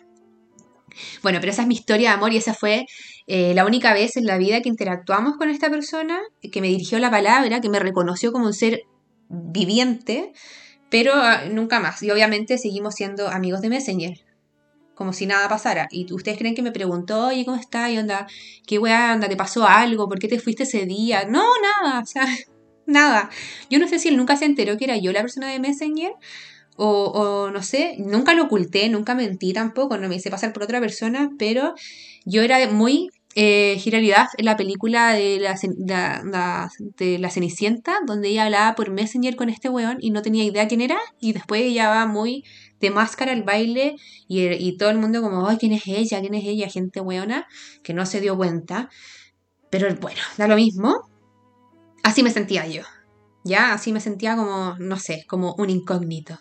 [1.24, 2.86] Bueno, pero esa es mi historia de amor y esa fue
[3.28, 6.20] eh, la única vez en la vida que interactuamos con esta persona,
[6.52, 8.84] que me dirigió la palabra, que me reconoció como un ser
[9.28, 10.32] viviente
[10.96, 12.02] pero ah, nunca más.
[12.04, 14.18] Y obviamente seguimos siendo amigos de Messenger.
[14.94, 15.90] Como si nada pasara.
[15.92, 17.92] Y ustedes creen que me preguntó, oye, ¿cómo estás?
[17.92, 18.28] ¿Y onda?
[18.66, 19.12] ¿Qué weá?
[19.14, 19.28] ¿Onda?
[19.28, 20.08] ¿Te pasó algo?
[20.08, 21.26] ¿Por qué te fuiste ese día?
[21.26, 21.44] No,
[21.84, 22.00] nada.
[22.00, 22.26] O sea,
[22.86, 23.30] nada.
[23.70, 26.14] Yo no sé si él nunca se enteró que era yo la persona de Messenger.
[26.78, 30.82] O, no sé, nunca lo oculté, nunca mentí tampoco, no me hice pasar por otra
[30.82, 31.74] persona, pero
[32.26, 38.76] yo era muy eh, en la película de la, de la Cenicienta, donde ella hablaba
[38.76, 42.06] por Messenger con este weón y no tenía idea quién era, y después ella va
[42.08, 42.46] muy
[42.80, 43.96] de máscara al baile
[44.28, 46.22] y, todo el mundo como, ay, ¿quién es ella?
[46.22, 46.70] ¿quién es ella?
[46.70, 47.48] Gente weona,
[47.84, 48.90] que no se dio cuenta.
[49.70, 51.10] Pero bueno, da lo mismo.
[52.04, 52.84] Así me sentía yo.
[53.44, 56.40] Ya, así me sentía como, no sé, como un incógnito.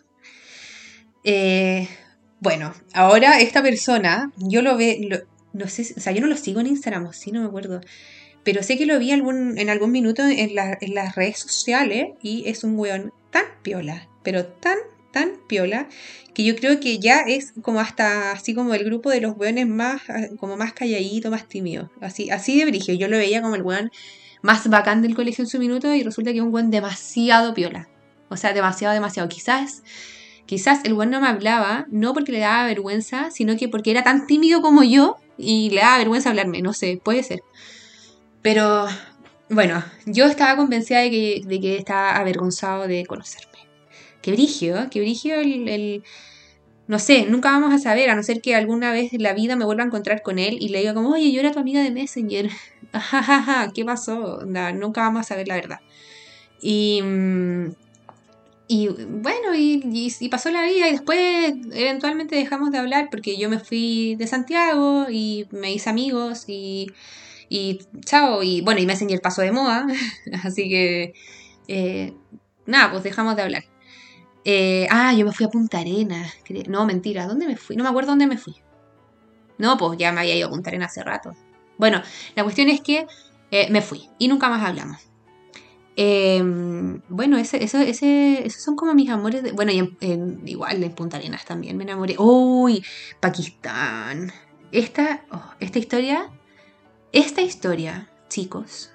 [1.24, 1.88] Eh,
[2.40, 4.96] bueno, ahora esta persona, yo lo veo,
[5.54, 7.80] no sé, o sea, yo no lo sigo en Instagram, sí, no me acuerdo.
[8.42, 12.62] Pero sé que lo vi algún, en algún minuto en, las redes sociales y es
[12.62, 14.76] un weón tan piola, pero tan,
[15.12, 15.88] tan piola,
[16.34, 19.66] que yo creo que ya es como hasta así como el grupo de los weones
[19.66, 20.02] más,
[20.38, 21.90] como más calladito, más tímido.
[22.00, 22.94] Así, así de brigio.
[22.94, 23.90] Yo lo veía como el weón
[24.42, 27.88] más bacán del colegio en su minuto y resulta que es un weón demasiado piola.
[28.28, 29.28] O sea, demasiado, demasiado.
[29.28, 29.82] Quizás
[30.46, 34.02] Quizás el weón no me hablaba, no porque le daba vergüenza, sino que porque era
[34.02, 37.42] tan tímido como yo y le daba vergüenza hablarme, no sé, puede ser.
[38.42, 38.86] Pero
[39.48, 43.58] bueno, yo estaba convencida de que, de que estaba avergonzado de conocerme.
[44.22, 46.02] Qué brigio, qué brigio el,
[46.86, 49.56] No sé, nunca vamos a saber, a no ser que alguna vez en la vida
[49.56, 51.82] me vuelva a encontrar con él y le diga como, oye, yo era tu amiga
[51.82, 52.50] de Messenger.
[53.74, 54.40] ¿Qué pasó?
[54.46, 55.80] nunca vamos a saber la verdad.
[56.60, 57.00] Y...
[57.02, 57.83] Mm,
[58.74, 63.60] y bueno, y, pasó la vida y después eventualmente dejamos de hablar porque yo me
[63.60, 66.88] fui de Santiago y me hice amigos y,
[68.04, 68.42] chao.
[68.42, 69.86] Y bueno, y Messenger pasó de moda,
[70.42, 71.14] así que
[71.68, 72.14] eh,
[72.66, 73.64] nada, pues dejamos de hablar.
[74.44, 76.26] Eh, ah, yo me fui a Punta Arena.
[76.66, 77.76] No, mentira, ¿dónde me fui?
[77.76, 78.56] No me acuerdo dónde me fui.
[79.56, 81.36] No, pues ya me había ido a Punta Arena hace rato.
[81.78, 82.02] Bueno,
[82.34, 83.06] la cuestión es que
[83.52, 85.13] eh, me fui y nunca más hablamos.
[85.96, 89.42] Em, bueno, ese, eso, ese, esos son como mis amores.
[89.42, 89.94] De, bueno, y
[90.46, 92.16] igual en Punta Arenas también me enamoré.
[92.18, 92.84] ¡Uy!
[93.20, 94.32] Pakistán.
[94.72, 96.30] Esta, oh, esta historia,
[97.12, 98.90] esta historia, chicos,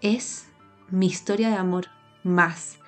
[0.00, 0.46] es
[0.90, 1.86] mi historia de amor
[2.22, 2.78] más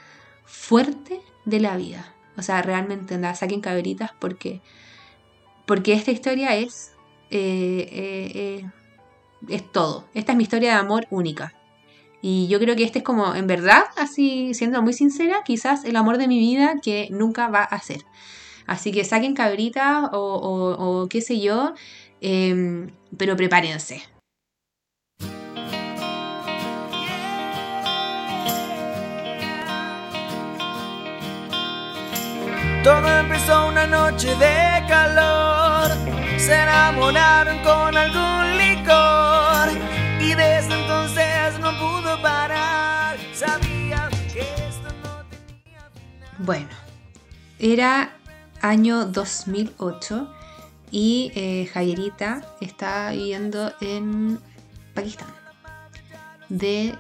[0.44, 2.14] fuerte de la vida.
[2.36, 4.60] O sea, realmente, anda, saquen caberitas porque,
[5.66, 6.92] porque esta historia es,
[7.30, 8.70] eh, eh, eh,
[9.48, 10.06] es todo.
[10.14, 11.55] Esta es mi historia de amor única.
[12.22, 15.96] Y yo creo que este es como, en verdad, así siendo muy sincera, quizás el
[15.96, 18.05] amor de mi vida que nunca va a ser.
[18.66, 21.74] Así que saquen cabrita o, qué sé yo,
[22.20, 24.02] em, pero prepárense.
[32.83, 35.90] Todo empezó una noche de calor,
[36.38, 39.86] se enamoraron con algún licor
[40.37, 43.16] desde entonces no pudo parar.
[43.35, 45.90] Sabía que esto no tenía.
[46.38, 46.68] Bueno,
[47.59, 48.11] era
[48.61, 50.33] año 2008
[50.90, 54.38] y eh, Javierita está viviendo en
[54.94, 55.29] Pakistán
[56.49, 56.96] de eh,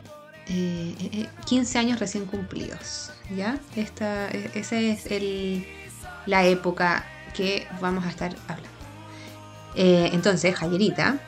[0.48, 3.12] eh, 15 años recién cumplidos.
[3.34, 3.58] ¿Ya?
[3.74, 5.66] Esta, e- esa es el-
[6.26, 8.68] la época que vamos a estar hablando.
[9.74, 11.18] Eh, entonces, Javierita,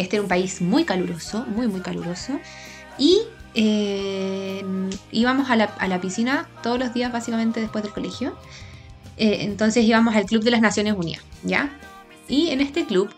[0.00, 2.38] este era un país muy caluroso, muy, muy caluroso.
[2.98, 3.20] Y
[3.54, 4.64] eh,
[5.10, 8.36] íbamos a la, piscina todos los días, básicamente después del colegio.
[9.16, 11.70] Eh, entonces íbamos al Club de las Naciones Unidas, ¿ya?
[12.28, 13.10] Y en este club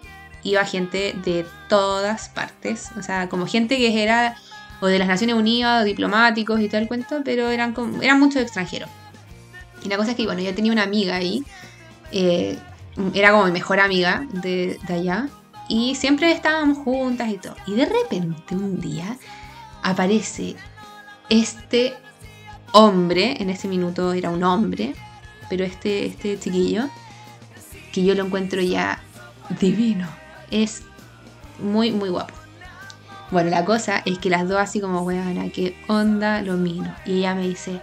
[0.42, 4.36] iba gente de todas partes, o sea, como gente que era
[4.80, 8.40] o de las Naciones Unidas, o diplomáticos y todo el cuento, pero eran, eran muchos
[8.40, 8.88] extranjeros.
[9.84, 11.44] Y la cosa es que, bueno, yo tenía una amiga ahí,
[12.12, 12.56] eh,
[13.12, 15.28] era como mi mejor amiga de, de allá,
[15.70, 17.54] y siempre estábamos juntas y todo.
[17.64, 19.16] Y de repente un día
[19.84, 20.56] aparece
[21.28, 21.94] este
[22.72, 24.96] hombre, en ese minuto era un hombre,
[25.48, 26.90] pero este, este chiquillo,
[27.92, 29.00] que yo lo encuentro ya
[29.60, 30.08] divino,
[30.50, 30.82] es
[31.60, 32.34] muy, muy guapo.
[33.30, 36.92] Bueno, la cosa es que las dos así como, weona, ¿qué onda lo miro?
[37.06, 37.80] Y ella me dice,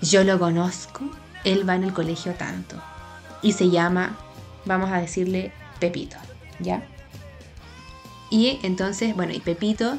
[0.00, 1.10] yo lo conozco,
[1.42, 2.80] él va en el colegio tanto.
[3.42, 4.16] Y se llama,
[4.64, 6.16] vamos a decirle, Pepito,
[6.60, 6.84] ¿ya?
[8.30, 9.98] Y entonces, bueno, y Pepito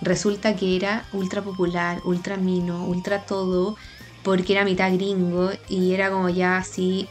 [0.00, 3.76] resulta que era ultra popular, ultra mino, ultra todo,
[4.22, 7.08] porque era mitad gringo y era como ya así,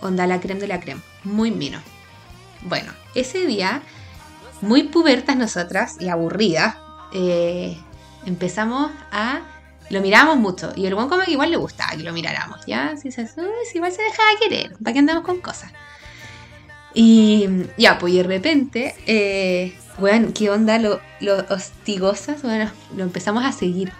[0.00, 1.80] onda la creme de la creme, muy mino.
[2.62, 3.82] Bueno, ese día,
[4.60, 6.76] muy pubertas nosotras y aburridas,
[7.12, 7.76] eh,
[8.26, 9.40] empezamos a...
[9.90, 12.96] Lo miramos mucho y el buen como que igual le gustaba que lo miráramos, ¿ya?
[12.96, 13.34] Si, se, si
[13.74, 15.70] igual se dejaba querer, ¿para qué andamos con cosas?
[16.94, 17.46] Y
[17.76, 22.42] ya, pues y de repente, eh, weón, ¿qué onda lo, lo hostigosas?
[22.42, 23.92] Bueno, lo empezamos a seguir.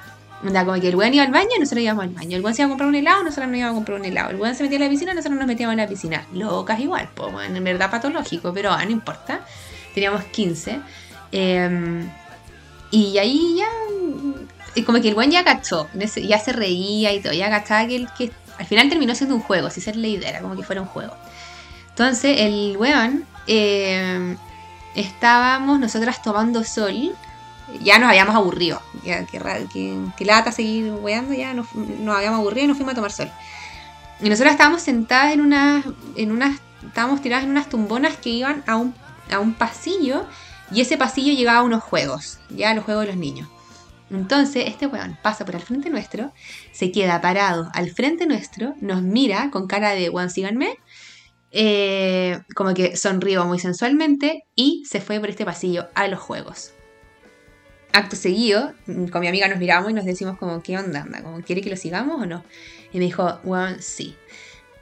[0.45, 2.37] Onda, como que el weón iba al baño nosotros íbamos al baño.
[2.37, 4.31] El weón se iba a comprar un helado, nosotros nos íbamos a comprar un helado.
[4.31, 6.27] El weón se metía en la piscina, nosotros nos metíamos en la piscina.
[6.33, 9.41] Locas igual, pues, bueno, en verdad patológico, pero ah, no importa.
[9.95, 10.81] Teníamos 15.
[11.33, 12.09] eh,
[12.93, 17.49] y ahí ya, como que el weón ya cachó, ya se reía y todo, ya
[17.49, 18.07] cachaba que,
[18.59, 20.89] al final terminó siendo un juego, si es la idea, era como que fuera un
[20.89, 21.15] juego.
[21.89, 24.37] Entonces el weón, eh,
[24.95, 27.15] estábamos nosotras tomando sol,
[27.81, 29.39] ya nos habíamos aburrido, ya que,
[29.73, 33.13] que, que lata seguir weando, ya nos, nos habíamos aburrido y nos fuimos a tomar
[33.13, 33.31] sol.
[34.21, 35.85] Y nosotras estábamos sentadas en unas,
[36.17, 38.95] en unas, estábamos tiradas en unas tumbonas que iban a un,
[39.31, 40.27] a un pasillo
[40.71, 43.49] y ese pasillo llegaba a unos juegos, ya los juegos de los niños.
[44.11, 46.33] Entonces este weón pasa por al frente nuestro,
[46.73, 50.79] se queda parado al frente nuestro, nos mira con cara de weón, síganme,
[51.53, 56.73] eh, como que sonrió muy sensualmente y se fue por este pasillo a los juegos.
[57.93, 61.03] Acto seguido, con mi amiga nos miramos y nos decimos como, ¿qué onda?
[61.03, 61.23] anda?
[61.23, 62.43] Como, ¿Quiere que lo sigamos o no?
[62.91, 64.17] Y me dijo, weón, sí.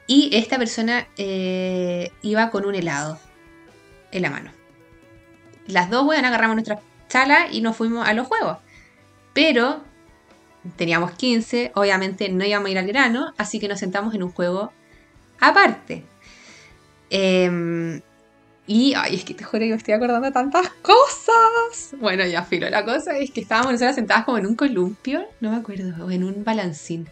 [0.07, 3.19] Y esta persona eh, iba con un helado
[4.13, 4.53] en la mano.
[5.67, 8.59] Las dos, weón, agarramos nuestras chalas y nos fuimos a los juegos.
[9.33, 9.83] Pero
[10.77, 14.31] teníamos 15, obviamente no íbamos a ir al grano, así que nos sentamos en un
[14.31, 14.73] juego
[15.41, 16.05] aparte.
[17.11, 18.01] Em,
[18.67, 21.97] y, ay, es que te juro que me estoy acordando de tantas cosas.
[22.01, 22.71] Bueno, ya filo.
[22.71, 26.11] La cosa es que estábamos nosotras sentadas como en un columpio, no me acuerdo, o
[26.11, 27.09] en un balancín.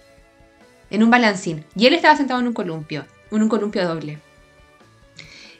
[0.91, 1.65] En un balancín.
[1.75, 4.21] Y él estaba sentado en un columpio, en un columpio doble.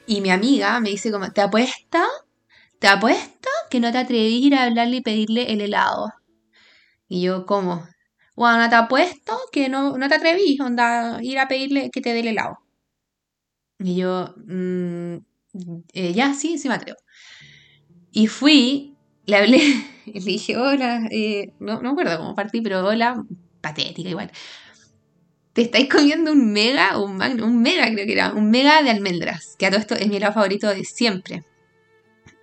[0.07, 1.99] Y mi amiga me dice como, ¿te apuesto?
[2.79, 6.13] ¿Te apuesto que no te atrevís a ir a hablarle y pedirle el helado?
[7.09, 7.85] Y yo, ¿cómo?
[8.37, 12.21] Bueno, te apuesto que no, no te atrevís a ir a pedirle que te dé
[12.21, 12.59] el helado.
[13.79, 15.15] Y yo, mm,
[15.93, 16.99] eh, ya, sí, sí me atrevo.
[18.11, 19.57] Y fui, le hablé,
[20.05, 23.23] le dije, hola, eh, no, no me acuerdo cómo partí, pero hola,
[23.61, 24.31] patética igual.
[25.53, 28.91] Te estáis comiendo un mega, un magno, un mega creo que era, un mega de
[28.91, 31.43] almendras, que a todo esto es mi helado favorito de siempre.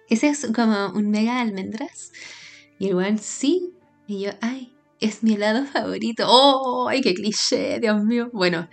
[0.08, 2.12] Ese es como un mega de almendras.
[2.78, 3.72] Y el weón, sí.
[4.06, 6.24] Y yo, ay, es mi helado favorito.
[6.28, 6.88] ¡Oh!
[6.88, 7.80] ¡Ay, qué cliché!
[7.80, 8.30] Dios mío.
[8.32, 8.68] Bueno,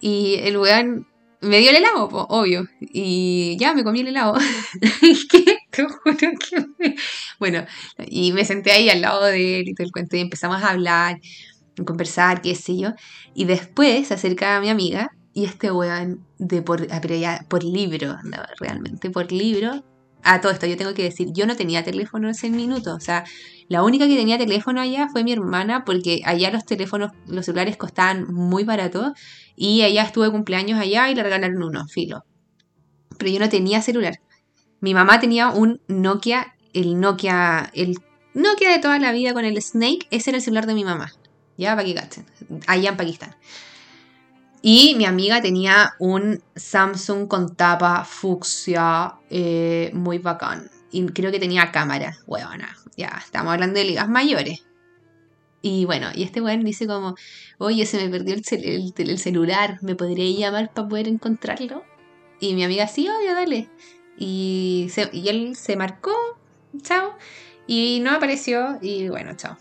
[0.00, 1.06] y el weón
[1.40, 2.66] me dio el helado, po, obvio.
[2.80, 4.34] Y ya me comí el helado.
[5.30, 6.94] Que te juro que
[7.38, 7.64] Bueno,
[8.06, 10.70] y me senté ahí al lado de él y todo el cuento y empezamos a
[10.70, 11.20] hablar,
[11.78, 12.90] a conversar, qué sé yo.
[13.34, 17.00] Y después se acerca a mi amiga y este weón de por, ah,
[17.48, 19.84] por libro, no, realmente por libro.
[20.22, 22.94] A todo esto, yo tengo que decir, yo no tenía teléfono en ese minuto.
[22.94, 23.24] O sea,
[23.68, 27.76] la única que tenía teléfono allá fue mi hermana, porque allá los teléfonos, los celulares
[27.76, 29.14] costaban muy barato.
[29.56, 32.24] Y ella estuvo de cumpleaños allá y le regalaron uno, filo.
[33.18, 34.20] Pero yo no tenía celular.
[34.80, 37.96] Mi mamá tenía un Nokia el Nokia, el
[38.34, 41.12] Nokia de toda la vida con el Snake, ese era el celular de mi mamá.
[41.56, 42.26] Ya, para que cachen.
[42.66, 43.34] Allá en Pakistán.
[44.62, 50.70] Y mi amiga tenía un Samsung con tapa fucsia eh, muy bacán.
[50.92, 52.76] Y creo que tenía cámara, huevona.
[52.96, 54.64] Ya, estamos hablando de ligas mayores.
[55.62, 57.14] Y bueno, y este weón dice como,
[57.58, 61.84] oye, se me perdió el, cel- el- el celular, ¿me podría llamar para poder encontrarlo?
[62.40, 63.68] Y mi amiga, sí, obvio, dale.
[64.18, 66.12] Y, se- y él se marcó,
[66.82, 67.14] chao,
[67.66, 69.56] y no apareció, y bueno, chao.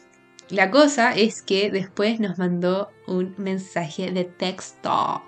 [0.49, 5.23] La cosa es que después nos mandó un mensaje de texto.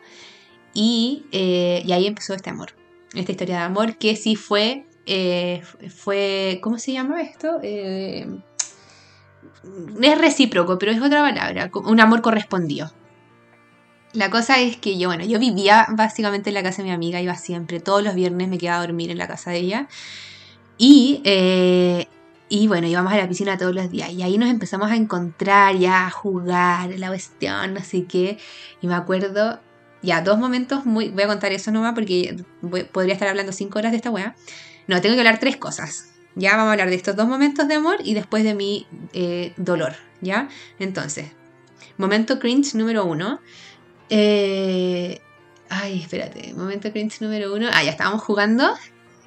[0.74, 2.74] Y, eh, ahí empezó este amor.
[3.14, 4.86] Esta historia de amor que sí fue.
[5.06, 5.62] eh,
[5.96, 6.60] fue.
[6.62, 7.60] ¿Cómo se llama esto?
[7.64, 8.28] Eh,
[10.02, 11.70] es recíproco, pero es otra palabra.
[11.74, 12.92] Un amor correspondido.
[14.14, 17.22] La cosa es que yo, bueno, yo vivía básicamente en la casa de mi amiga,
[17.22, 19.88] iba siempre, todos los viernes me quedaba a dormir en la casa de ella.
[20.78, 22.08] Y, eh,
[22.52, 24.12] y bueno, íbamos a la piscina todos los días.
[24.12, 28.40] Y ahí nos empezamos a encontrar, ya a jugar, la cuestión, sé qué.
[28.82, 29.62] Y me acuerdo,
[30.02, 31.08] ya, dos momentos muy.
[31.08, 32.44] Voy a contar eso nomás porque
[32.92, 34.36] podría estar hablando cinco horas de esta weá.
[34.88, 36.10] No, tengo que hablar tres cosas.
[36.36, 39.54] Ya vamos a hablar de estos dos momentos de amor y después de mi eh,
[39.56, 40.50] dolor, ¿ya?
[40.78, 41.28] Entonces,
[41.98, 43.40] momento cringe número uno.
[44.10, 45.22] Eh,
[45.70, 47.70] ay, espérate, momento cringe número uno.
[47.72, 48.74] Ah, ya estábamos jugando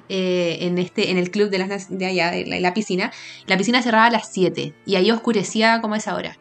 [0.09, 3.11] eh, en, este, en el club de, las, de allá, de la, piscina.
[3.47, 6.37] La piscina cerraba a las 7 y ahí oscurecía como a esa hora.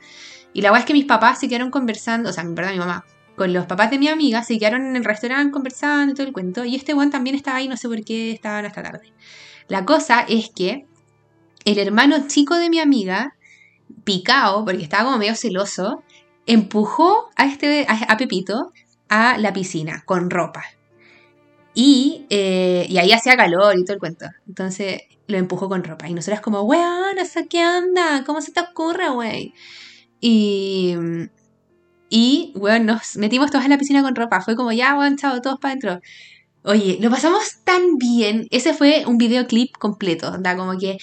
[0.52, 3.04] Y la verdad es que mis papás se quedaron conversando, o sea, perdón, mi mamá,
[3.36, 6.32] con los papás de mi amiga, se quedaron en el restaurante conversando y todo el
[6.32, 6.64] cuento.
[6.64, 9.12] Y este one también estaba ahí, no sé por qué estaban hasta tarde.
[9.68, 10.86] La cosa es que
[11.64, 13.34] el hermano chico de mi amiga,
[14.04, 16.04] picao, porque estaba como medio celoso,
[16.46, 18.72] empujó a, este, a Pepito
[19.08, 20.64] a la piscina con ropa.
[21.74, 24.26] Y, eh, y ahí hacía calor y todo el cuento.
[24.46, 26.08] Entonces lo empujó con ropa.
[26.08, 28.24] Y nosotras como, weón, ¿eso qué onda?
[28.24, 29.54] ¿Cómo se te ocurre, wey?
[30.20, 30.94] Y,
[32.08, 34.40] y, weón, nos metimos todos en la piscina con ropa.
[34.40, 36.00] Fue como, ya, weón, chao, todos para adentro.
[36.62, 38.46] Oye, lo pasamos tan bien.
[38.50, 40.32] Ese fue un videoclip completo.
[40.56, 40.98] Como que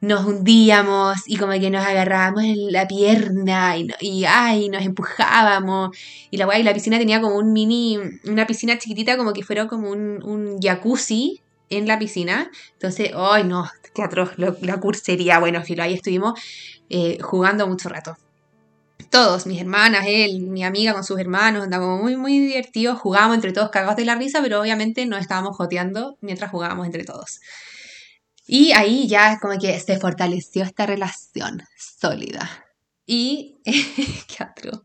[0.00, 5.96] nos hundíamos y como que nos agarrábamos en la pierna y, y ay, nos empujábamos.
[6.30, 9.66] Y la y la piscina tenía como un mini, una piscina chiquitita, como que fuera
[9.66, 12.50] como un, un jacuzzi en la piscina.
[12.72, 15.38] Entonces, ay, no, qué atroz, la cursería.
[15.38, 16.40] Bueno, filo, ahí estuvimos
[16.88, 18.16] eh, jugando mucho rato.
[19.10, 23.52] Todos, mis hermanas, él, mi amiga con sus hermanos, andábamos muy, muy divertidos, jugábamos entre
[23.52, 27.40] todos cagados de la risa, pero obviamente no estábamos joteando mientras jugábamos entre todos.
[28.52, 32.50] Y ahí ya como que se fortaleció esta relación sólida.
[33.06, 34.82] Y qué atroz.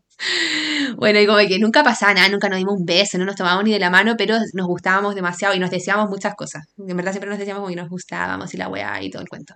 [0.94, 3.64] Bueno, y como que nunca pasaba nada, nunca nos dimos un beso, no nos tomábamos
[3.64, 6.68] ni de la mano, pero nos gustábamos demasiado y nos deseábamos muchas cosas.
[6.78, 9.28] En verdad siempre nos decíamos como que nos gustábamos y la weá y todo el
[9.28, 9.54] cuento.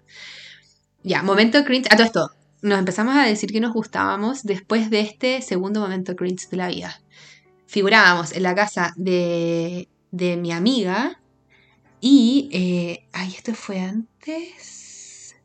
[1.04, 1.86] Ya, momento cringe.
[1.92, 2.30] A todo esto,
[2.62, 6.66] nos empezamos a decir que nos gustábamos después de este segundo momento cringe de la
[6.66, 7.00] vida.
[7.68, 11.19] Figurábamos en la casa de, de mi amiga
[12.00, 12.48] y...
[12.52, 15.36] eh, ay, esto fue antes...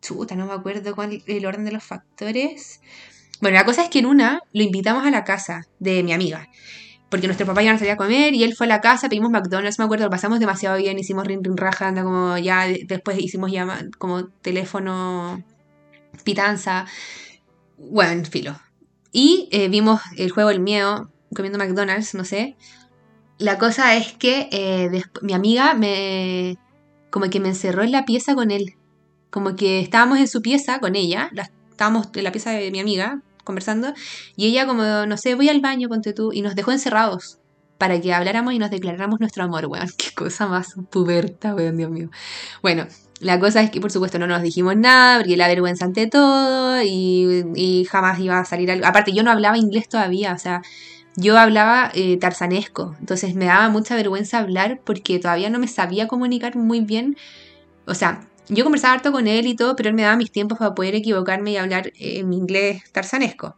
[0.00, 2.80] Chuta, no me acuerdo cuál el orden de los factores.
[3.40, 6.48] Bueno, la cosa es que en una lo invitamos a la casa de mi amiga.
[7.08, 9.30] Porque nuestro papá ya no salía a comer y él fue a la casa, pedimos
[9.30, 12.84] McDonald's, me acuerdo, lo pasamos demasiado bien, hicimos rin rin raja, anda como ya de-
[12.86, 15.42] después hicimos llama, como teléfono
[16.24, 16.86] pitanza,
[17.78, 18.60] bueno, en filo.
[19.12, 22.56] Y eh, vimos el juego El Miedo, comiendo McDonald's, no sé.
[23.38, 26.56] La cosa es que eh, mi amiga me.
[27.10, 28.74] como que me encerró en la pieza con él.
[29.30, 32.80] Como que estábamos en su pieza con ella, la- estábamos en la pieza de mi
[32.80, 33.94] amiga conversando,
[34.36, 37.38] y ella, como, no sé, voy al baño, ponte tú, y nos dejó encerrados
[37.78, 39.88] para que habláramos y nos declaráramos nuestro amor, weón.
[39.96, 42.10] Qué cosa más puberta, weón, Dios mío.
[42.62, 42.86] Bueno,
[43.20, 46.82] la cosa es que, por supuesto, no nos dijimos nada, porque la vergüenza ante todo,
[46.82, 48.84] y, y jamás iba a salir algo.
[48.86, 50.60] Aparte, yo no hablaba inglés todavía, o sea,
[51.18, 56.08] yo hablaba eh, tarzanesco, entonces me daba mucha vergüenza hablar porque todavía no me sabía
[56.08, 57.16] comunicar muy bien.
[57.86, 60.58] O sea, yo conversaba harto con él y todo, pero él me daba mis tiempos
[60.58, 63.56] para poder equivocarme y hablar eh, en inglés tarzanesco.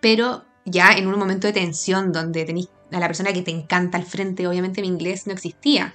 [0.00, 3.98] Pero ya en un momento de tensión donde tenéis a la persona que te encanta
[3.98, 5.94] al frente, obviamente mi inglés no existía,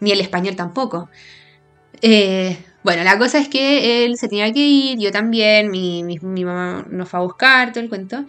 [0.00, 1.08] ni el español tampoco.
[2.02, 6.18] Eh, bueno, la cosa es que él se tenía que ir, yo también, mi, mi-
[6.20, 8.24] mi mamá nos fue a buscar, todo el cuento.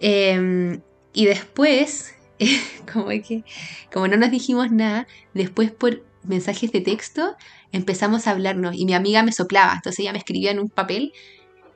[0.00, 0.80] Eh,
[1.16, 2.14] y después,
[2.92, 3.42] como que,
[3.90, 7.36] como no nos dijimos nada, después por mensajes de texto
[7.72, 11.12] empezamos a hablarnos y mi amiga me soplaba, entonces ella me escribía en un papel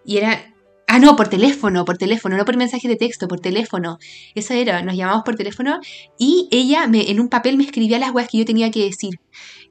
[0.05, 0.53] y era
[0.93, 3.99] Ah, no, por teléfono, por teléfono, no por mensaje de texto, por teléfono.
[4.35, 5.79] Eso era, nos llamamos por teléfono
[6.19, 9.21] y ella me, en un papel me escribía las weas que yo tenía que decir.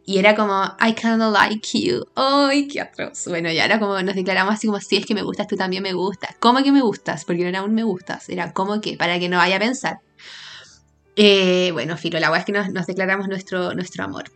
[0.10, 2.04] Y era como, I kinda like you.
[2.16, 3.28] ¡Ay, qué atroz!
[3.28, 5.84] Bueno, ya era como, nos declaramos así como, si es que me gustas, tú también
[5.84, 6.36] me gustas.
[6.40, 7.26] ¿Cómo que me gustas?
[7.26, 10.00] Porque no era un me gustas, era como que, para que no vaya a pensar.
[11.16, 14.32] Eh, bueno, Filo, la wea es que nos, nos declaramos nuestro, nuestro amor.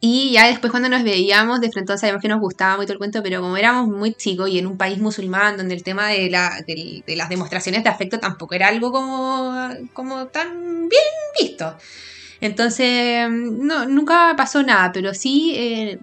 [0.00, 3.22] Y ya después cuando nos veíamos, de frente sabíamos que nos gustaba mucho el cuento,
[3.22, 6.62] pero como éramos muy chicos y en un país musulmán donde el tema de, la,
[6.66, 11.04] de, de las demostraciones de afecto tampoco era algo como, como tan bien
[11.38, 11.76] visto.
[12.44, 15.98] Entonces, no, nunca pasó nada, pero sí, eh,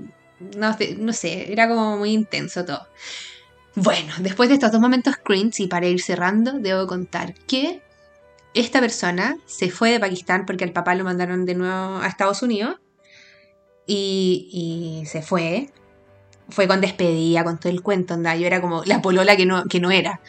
[0.58, 0.74] no,
[1.14, 2.88] sé- era como muy intenso todo.
[3.76, 7.82] Bueno, después de estos dos momentos cringe y para ir cerrando, debo contar que
[8.54, 12.44] esta persona se fue de Pakistán porque al papá lo mandaron de nuevo a Estados
[12.44, 12.80] Unidos
[13.86, 15.70] y, y se fue.
[16.50, 18.36] Fue con despedida, con todo el cuento, onda.
[18.36, 20.22] Yo era como la polola que no, que no era.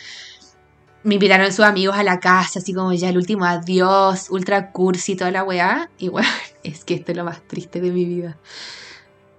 [1.04, 5.16] Me invitaron sus amigos a la casa, así como ya el último adiós, ultra cursi,
[5.16, 5.90] toda la weá.
[5.98, 6.28] Y bueno,
[6.62, 8.36] es que esto es lo más triste de mi vida.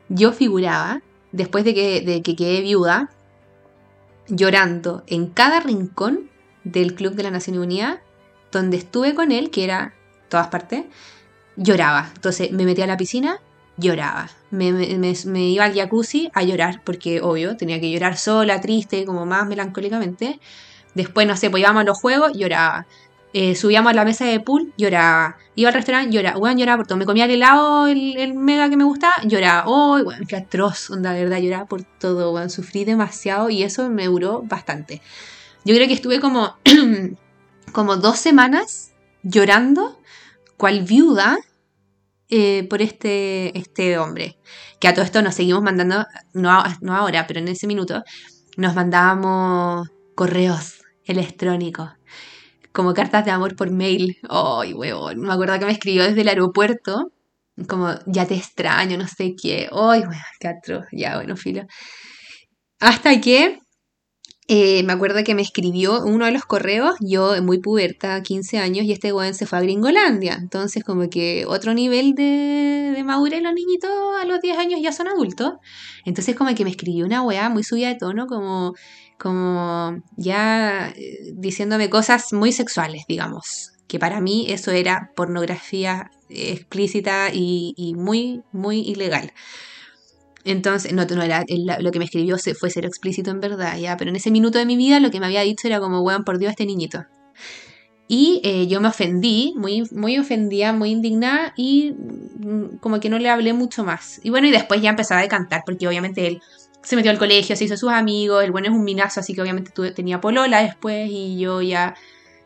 [0.10, 1.02] Yo figuraba,
[1.32, 3.10] después de que, de que quedé viuda,
[4.28, 6.30] llorando en cada rincón
[6.64, 8.02] del Club de la Nación Unida,
[8.52, 9.94] donde estuve con él, que era
[10.30, 10.86] todas partes,
[11.56, 12.12] lloraba.
[12.16, 13.40] Entonces me metía a la piscina,
[13.78, 14.30] lloraba.
[14.52, 19.06] Me- me- me iba al jacuzzi a llorar, porque obvio, tenía que llorar sola, triste,
[19.06, 20.40] como más melancólicamente.
[20.96, 22.86] Después, no sé, pues íbamos a los juegos, lloraba.
[23.36, 25.38] Eh, subíamos a la mesa de pool, lloraba.
[25.56, 26.38] Iba al restaurante, lloraba.
[26.38, 26.98] Bueno, lloraba por todo.
[27.00, 29.64] Me comía el helado, el, el mega que me gustaba, lloraba.
[29.66, 33.90] Oh, bueno, qué atroz, onda, de verdad, lloraba por todo, bueno, sufrí demasiado y eso
[33.90, 35.02] me duró bastante.
[35.66, 36.58] Yo creo que estuve como,
[37.72, 38.92] como dos semanas
[39.24, 40.00] llorando,
[40.58, 41.40] cual viuda,
[42.30, 44.38] eh, por este, este hombre.
[44.80, 48.04] Que a todo esto nos seguimos mandando, no, no ahora, pero en ese minuto,
[48.58, 51.92] nos mandábamos correos electrónicos,
[52.72, 54.18] como cartas de amor por mail.
[54.30, 57.12] Ay, huevón, me acuerdo que me escribió desde el aeropuerto,
[57.68, 59.70] como, ya te extraño, no sé qué.
[59.72, 60.86] Ay, weón, qué atroz.
[60.92, 61.64] Ya, bueno, filo.
[62.80, 63.60] Hasta que
[64.50, 68.86] eh, me acuerdo que me escribió uno de los correos, yo muy puberta, 15 años,
[68.86, 70.34] y este weón se fue a Gringolandia.
[70.36, 73.90] Entonces, como que otro nivel de, de madurez, los niñitos
[74.22, 75.54] a los 10 años ya son adultos.
[76.06, 78.74] Entonces, como que me escribió una weá muy subida de tono, como,
[79.20, 83.72] como ya eh, diciéndome cosas muy sexuales, digamos.
[83.88, 89.32] Que para mí eso era pornografía explícita y, muy, muy ilegal.
[90.46, 91.46] Entonces, no, no era,
[91.80, 94.66] lo que me escribió fue ser explícito en verdad, ya, pero en ese minuto de
[94.66, 97.06] mi vida lo que me había dicho era como, weón, por Dios, este niñito.
[98.08, 103.18] Y eh, yo me ofendí, muy, muy ofendida, muy indignada y mm, como que no
[103.18, 104.20] le hablé mucho más.
[104.24, 106.42] Y bueno, y después ya empezaba a cantar, porque obviamente él
[106.84, 109.42] se metió al colegio, se hizo sus amigos, el bueno es un minazo, así que
[109.42, 111.96] obviamente tuve- tenía polola después y yo ya,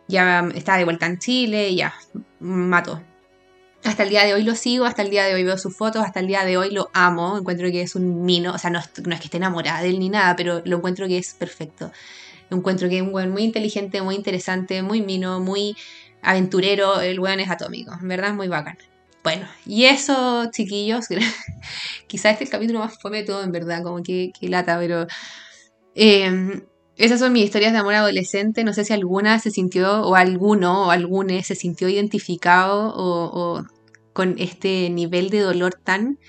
[0.07, 1.93] ya estaba de vuelta en Chile y ya,
[2.39, 3.01] mató.
[3.83, 6.03] Hasta el día de hoy lo sigo, hasta el día de hoy veo sus fotos,
[6.03, 8.79] hasta el día de hoy lo amo, encuentro que es un mino, o sea, no,
[8.79, 11.33] es- no es que esté enamorada de él ni nada, pero lo encuentro que es
[11.33, 11.91] perfecto.
[12.49, 15.75] Encuentro que es un weón muy inteligente, muy interesante, muy mino, muy
[16.21, 18.77] aventurero, el weón es atómico, en verdad es muy bacán.
[19.27, 21.07] Bueno, y eso, chiquillos,
[22.07, 24.79] quizás este es el capítulo más fome de todo, en verdad, como que, que lata,
[24.79, 25.05] pero...
[25.95, 26.61] eh,
[26.95, 28.63] esas son mis historias de amor adolescente.
[28.63, 33.65] No sé si alguna se sintió, o alguno, o algune se sintió identificado o, o
[34.13, 36.19] con este nivel de dolor tan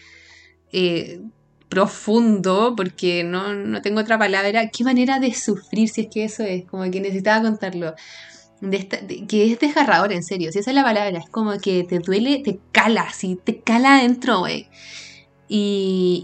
[0.72, 1.20] eh,
[1.68, 4.70] profundo, porque no, no tengo otra palabra.
[4.70, 7.94] Qué manera de sufrir, si es que eso es, como que necesitaba contarlo.
[8.61, 11.85] De esta- que es desgarrador, en serio, si esa es la palabra, es como que
[11.85, 14.69] te duele, te cala, así, te cala adentro, güey.
[15.51, 16.23] Y,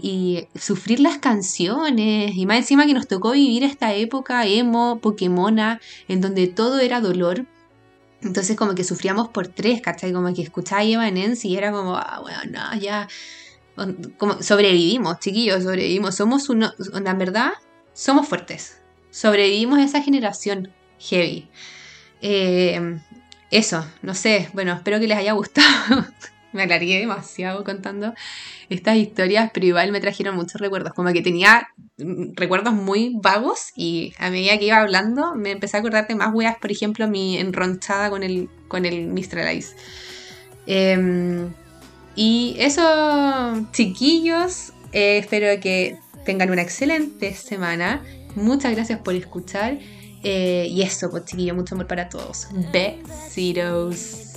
[0.53, 5.79] y sufrir las canciones, y más encima que nos tocó vivir esta época emo, Pokémona,
[6.07, 7.45] en donde todo era dolor.
[8.21, 10.11] Entonces como que sufríamos por tres, ¿cachai?
[10.13, 13.07] Como que escuchaba a Evanescence y era como, ah, bueno, no, ya...
[14.39, 16.15] Sobrevivimos, chiquillos, sobrevivimos.
[16.15, 17.51] Somos uno, la verdad,
[17.93, 18.81] somos fuertes.
[19.11, 21.49] Sobrevivimos a esa generación heavy.
[22.21, 22.99] Eh,
[23.51, 26.05] eso, no sé, bueno, espero que les haya gustado.
[26.55, 28.13] me alargué demasiado contando
[28.69, 30.93] estas historias, pero igual me trajeron muchos recuerdos.
[30.93, 35.77] Como que tenía mm, recuerdos muy vagos y a medida que iba hablando me empecé
[35.77, 39.75] a acordar de más weas, por ejemplo, mi enronchada con el, con el Ice.
[40.65, 41.51] Em,
[42.15, 48.01] y eso, chiquillos, eh, espero que tengan una excelente semana.
[48.35, 49.77] Muchas gracias por escuchar.
[50.27, 52.47] Eh, y eso, pues chiquillos, mucho amor para todos.
[53.07, 54.34] Besitos.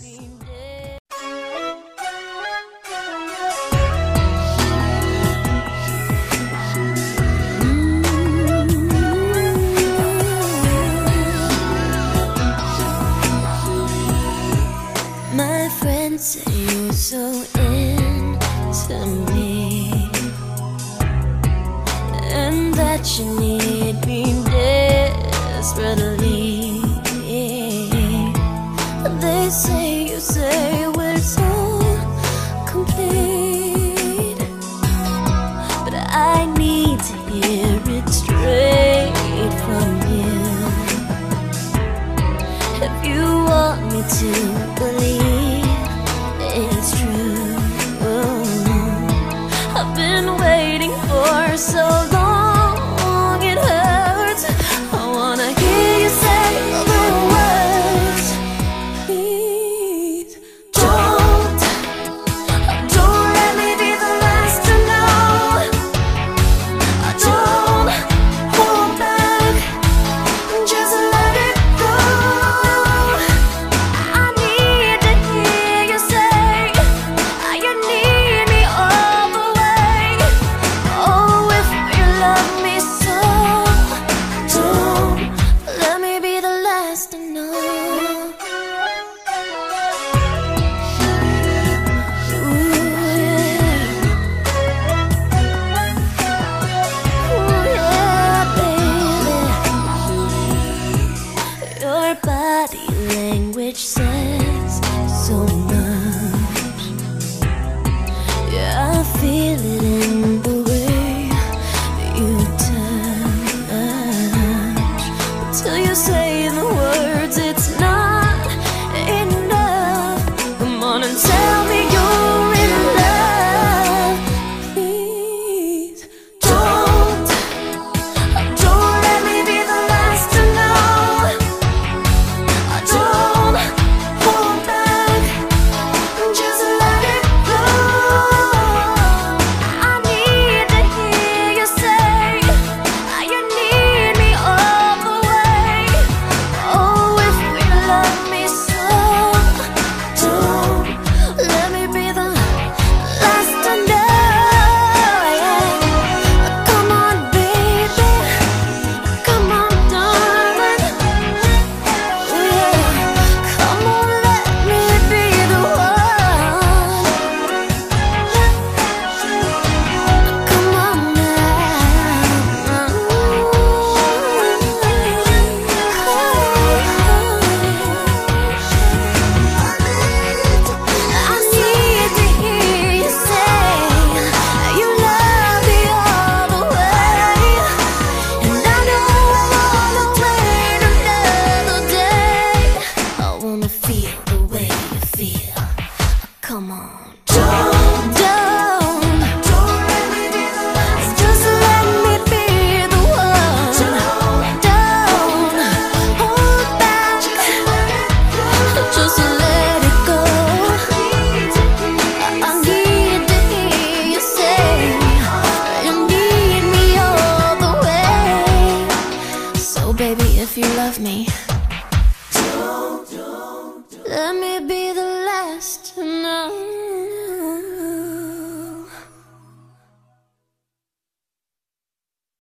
[51.58, 51.97] So